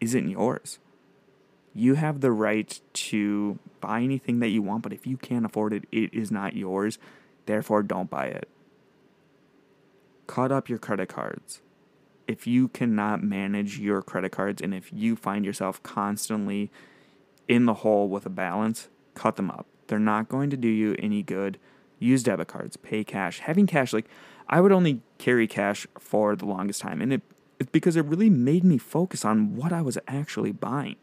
isn't 0.00 0.28
yours. 0.28 0.78
You 1.74 1.94
have 1.94 2.20
the 2.20 2.32
right 2.32 2.80
to 2.92 3.58
buy 3.80 4.02
anything 4.02 4.40
that 4.40 4.48
you 4.48 4.62
want, 4.62 4.82
but 4.82 4.92
if 4.92 5.06
you 5.06 5.16
can't 5.16 5.46
afford 5.46 5.72
it, 5.72 5.84
it 5.90 6.12
is 6.12 6.30
not 6.30 6.54
yours. 6.54 6.98
Therefore, 7.46 7.82
don't 7.82 8.10
buy 8.10 8.26
it. 8.26 8.48
Cut 10.26 10.52
up 10.52 10.68
your 10.68 10.78
credit 10.78 11.08
cards. 11.08 11.62
If 12.28 12.46
you 12.46 12.68
cannot 12.68 13.22
manage 13.22 13.78
your 13.78 14.02
credit 14.02 14.32
cards 14.32 14.60
and 14.62 14.74
if 14.74 14.92
you 14.92 15.16
find 15.16 15.44
yourself 15.44 15.82
constantly 15.82 16.70
in 17.48 17.66
the 17.66 17.74
hole 17.74 18.08
with 18.08 18.26
a 18.26 18.30
balance, 18.30 18.88
cut 19.14 19.36
them 19.36 19.50
up. 19.50 19.66
They're 19.92 19.98
not 19.98 20.30
going 20.30 20.48
to 20.48 20.56
do 20.56 20.68
you 20.68 20.96
any 20.98 21.22
good. 21.22 21.58
Use 21.98 22.22
debit 22.22 22.48
cards, 22.48 22.78
pay 22.78 23.04
cash. 23.04 23.40
Having 23.40 23.66
cash, 23.66 23.92
like 23.92 24.08
I 24.48 24.58
would 24.62 24.72
only 24.72 25.02
carry 25.18 25.46
cash 25.46 25.86
for 25.98 26.34
the 26.34 26.46
longest 26.46 26.80
time, 26.80 27.02
and 27.02 27.12
it 27.12 27.20
it's 27.60 27.70
because 27.70 27.94
it 27.94 28.06
really 28.06 28.30
made 28.30 28.64
me 28.64 28.78
focus 28.78 29.22
on 29.22 29.54
what 29.54 29.70
I 29.70 29.82
was 29.82 29.98
actually 30.08 30.50
buying. 30.50 30.96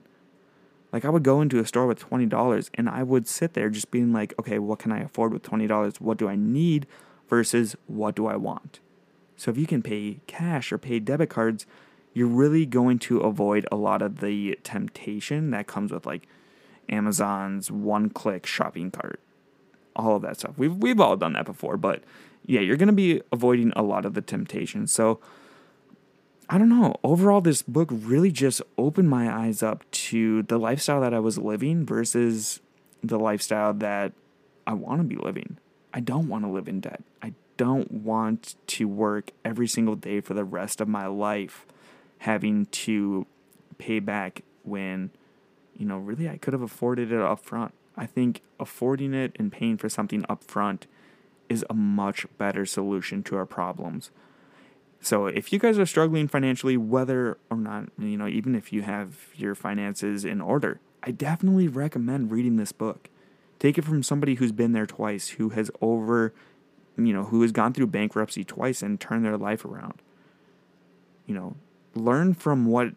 Like 0.92 1.06
I 1.06 1.10
would 1.10 1.22
go 1.22 1.40
into 1.40 1.60
a 1.60 1.68
store 1.68 1.86
with 1.86 2.00
twenty 2.00 2.26
dollars, 2.26 2.72
and 2.74 2.90
I 2.90 3.04
would 3.04 3.28
sit 3.28 3.54
there 3.54 3.70
just 3.70 3.92
being 3.92 4.12
like, 4.12 4.34
okay, 4.40 4.58
what 4.58 4.80
can 4.80 4.92
I 4.92 5.02
afford 5.02 5.34
with 5.34 5.44
twenty 5.44 5.68
dollars? 5.68 6.02
What 6.02 6.18
do 6.18 6.28
I 6.28 6.36
need 6.36 6.88
versus 7.30 7.76
what 7.86 8.16
do 8.16 8.26
I 8.26 8.38
want? 8.38 8.80
So 9.38 9.52
if 9.52 9.58
you 9.60 9.68
can 9.68 9.84
pay 9.84 10.22
cash 10.26 10.72
or 10.72 10.80
pay 10.80 10.98
debit 10.98 11.30
cards, 11.30 11.68
you're 12.16 12.26
really 12.26 12.66
going 12.66 12.98
to 13.00 13.20
avoid 13.20 13.68
a 13.72 13.76
lot 13.76 14.02
of 14.02 14.20
the 14.20 14.58
temptation 14.64 15.52
that 15.52 15.68
comes 15.68 15.92
with 15.92 16.08
like 16.08 16.28
Amazon's 16.90 17.72
one-click 17.72 18.46
shopping 18.46 18.92
cart, 18.92 19.20
all 19.96 20.16
of 20.16 20.22
that 20.24 20.40
stuff. 20.40 20.58
We've 20.58 20.76
we've 20.76 21.00
all 21.00 21.16
done 21.18 21.34
that 21.34 21.46
before, 21.46 21.78
but 21.78 22.04
yeah, 22.46 22.62
you're 22.62 22.78
going 22.78 22.88
to 22.88 22.94
be 22.94 23.22
avoiding 23.32 23.72
a 23.76 23.84
lot 23.84 24.06
of 24.06 24.14
the 24.14 24.22
temptation. 24.22 24.88
So 24.88 25.20
I 26.50 26.58
don't 26.58 26.70
know. 26.70 26.96
Overall, 27.04 27.42
this 27.42 27.62
book 27.62 27.90
really 27.92 28.32
just 28.32 28.62
opened 28.78 29.10
my 29.10 29.32
eyes 29.32 29.62
up 29.62 29.90
to 29.92 30.44
the 30.44 30.58
lifestyle 30.58 31.02
that 31.02 31.14
I 31.14 31.20
was 31.20 31.38
living 31.38 31.86
versus 31.86 32.60
the 33.04 33.20
lifestyle 33.20 33.74
that 33.76 34.14
I 34.66 34.74
want 34.74 35.02
to 35.02 35.08
be 35.08 35.16
living. 35.16 35.58
I 35.94 36.00
don't 36.00 36.28
want 36.28 36.44
to 36.46 36.50
live 36.50 36.68
in 36.68 36.80
debt. 36.80 37.04
I 37.22 37.34
don't 37.58 37.92
want 37.92 38.56
to 38.68 38.88
work 38.88 39.32
every 39.44 39.68
single 39.68 39.96
day 39.96 40.22
for 40.22 40.34
the 40.34 40.44
rest 40.44 40.82
of 40.82 40.88
my 40.88 41.08
life 41.08 41.68
having 42.20 42.66
to 42.68 43.28
pay 43.78 44.00
back 44.00 44.44
when, 44.64 45.12
you 45.80 45.86
know, 45.86 45.98
really 45.98 46.30
I 46.30 46.38
could 46.38 46.54
have 46.54 46.62
afforded 46.62 47.12
it 47.12 47.20
up 47.20 47.40
front. 47.40 47.74
I 47.96 48.06
think 48.06 48.42
affording 48.60 49.14
it 49.14 49.36
and 49.40 49.52
paying 49.52 49.78
for 49.78 49.90
something 49.90 50.26
up 50.30 50.44
front 50.44 50.86
is 51.48 51.66
a 51.70 51.74
much 51.74 52.28
better 52.38 52.66
solution 52.66 53.24
to 53.24 53.38
our 53.38 53.46
problems. 53.46 54.12
So 55.02 55.28
if 55.28 55.54
you 55.54 55.60
guys 55.60 55.80
are 55.80 55.86
struggling 55.86 56.28
financially, 56.28 56.76
whether 56.76 57.38
or 57.50 57.58
not, 57.58 57.86
you 57.98 58.18
know, 58.18 58.28
even 58.28 58.56
if 58.56 58.74
you 58.74 58.82
have 58.82 59.30
your 59.36 59.56
finances 59.56 60.26
in 60.26 60.42
order, 60.42 60.82
I 61.02 61.12
definitely 61.12 61.70
recommend 61.70 62.32
reading 62.32 62.58
this 62.58 62.74
book. 62.74 63.10
Take 63.58 63.78
it 63.78 63.86
from 63.86 64.04
somebody 64.04 64.36
who's 64.36 64.52
been 64.52 64.74
there 64.74 64.86
twice, 64.86 65.30
who 65.30 65.50
has 65.50 65.72
over, 65.82 66.34
you 66.98 67.14
know, 67.14 67.24
who 67.26 67.42
has 67.42 67.54
gone 67.54 67.74
through 67.74 67.88
bankruptcy 67.88 68.44
twice 68.44 68.82
and 68.82 69.00
turned 69.00 69.24
their 69.24 69.38
life 69.38 69.64
around. 69.64 70.02
You 71.26 71.36
know, 71.36 71.56
learn 71.96 72.34
from 72.34 72.66
what 72.66 72.94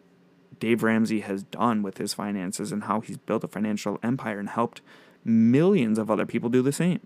Dave 0.63 0.81
Ramsey 0.81 1.19
has 1.19 1.43
done 1.43 1.83
with 1.83 1.97
his 1.97 2.13
finances 2.13 2.71
and 2.71 2.85
how 2.85 3.01
he's 3.01 3.17
built 3.17 3.43
a 3.43 3.49
financial 3.49 3.99
empire 4.01 4.39
and 4.39 4.47
helped 4.47 4.79
millions 5.25 5.99
of 5.99 6.09
other 6.09 6.25
people 6.25 6.49
do 6.49 6.61
the 6.61 6.71
same. 6.71 7.01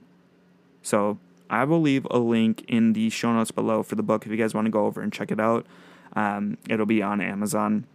So 0.83 1.17
I 1.49 1.63
will 1.63 1.81
leave 1.81 2.05
a 2.11 2.19
link 2.19 2.63
in 2.67 2.93
the 2.93 3.09
show 3.09 3.33
notes 3.33 3.49
below 3.49 3.81
for 3.81 3.95
the 3.95 4.03
book 4.03 4.27
if 4.27 4.31
you 4.31 4.37
guys 4.37 4.53
want 4.53 4.65
to 4.65 4.69
go 4.69 4.85
over 4.85 5.01
and 5.01 5.11
check 5.11 5.31
it 5.31 5.39
out. 5.39 5.65
Um, 6.13 6.59
it'll 6.69 6.85
be 6.85 7.01
on 7.01 7.19
Amazon. 7.19 7.87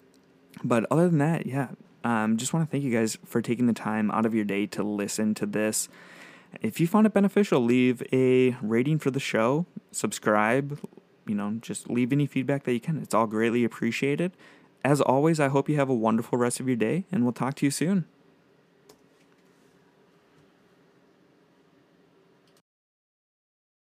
But 0.64 0.84
other 0.90 1.08
than 1.08 1.18
that, 1.18 1.46
yeah, 1.46 1.68
um, 2.02 2.38
just 2.38 2.52
want 2.52 2.68
to 2.68 2.70
thank 2.72 2.82
you 2.82 2.90
guys 2.90 3.16
for 3.24 3.40
taking 3.40 3.66
the 3.66 3.72
time 3.72 4.10
out 4.10 4.26
of 4.26 4.34
your 4.34 4.44
day 4.44 4.66
to 4.66 4.82
listen 4.82 5.32
to 5.34 5.46
this. 5.46 5.88
If 6.60 6.80
you 6.80 6.88
found 6.88 7.06
it 7.06 7.14
beneficial, 7.14 7.60
leave 7.60 8.02
a 8.12 8.56
rating 8.62 8.98
for 8.98 9.12
the 9.12 9.20
show, 9.20 9.66
subscribe, 9.92 10.80
you 11.24 11.36
know, 11.36 11.58
just 11.60 11.88
leave 11.88 12.12
any 12.12 12.26
feedback 12.26 12.64
that 12.64 12.72
you 12.72 12.80
can. 12.80 13.00
It's 13.00 13.14
all 13.14 13.28
greatly 13.28 13.62
appreciated. 13.62 14.32
As 14.84 15.00
always, 15.00 15.38
I 15.38 15.48
hope 15.48 15.68
you 15.68 15.76
have 15.76 15.88
a 15.88 15.94
wonderful 15.94 16.38
rest 16.38 16.58
of 16.58 16.66
your 16.66 16.76
day, 16.76 17.04
and 17.12 17.22
we'll 17.22 17.32
talk 17.32 17.54
to 17.56 17.66
you 17.66 17.70
soon. 17.70 18.04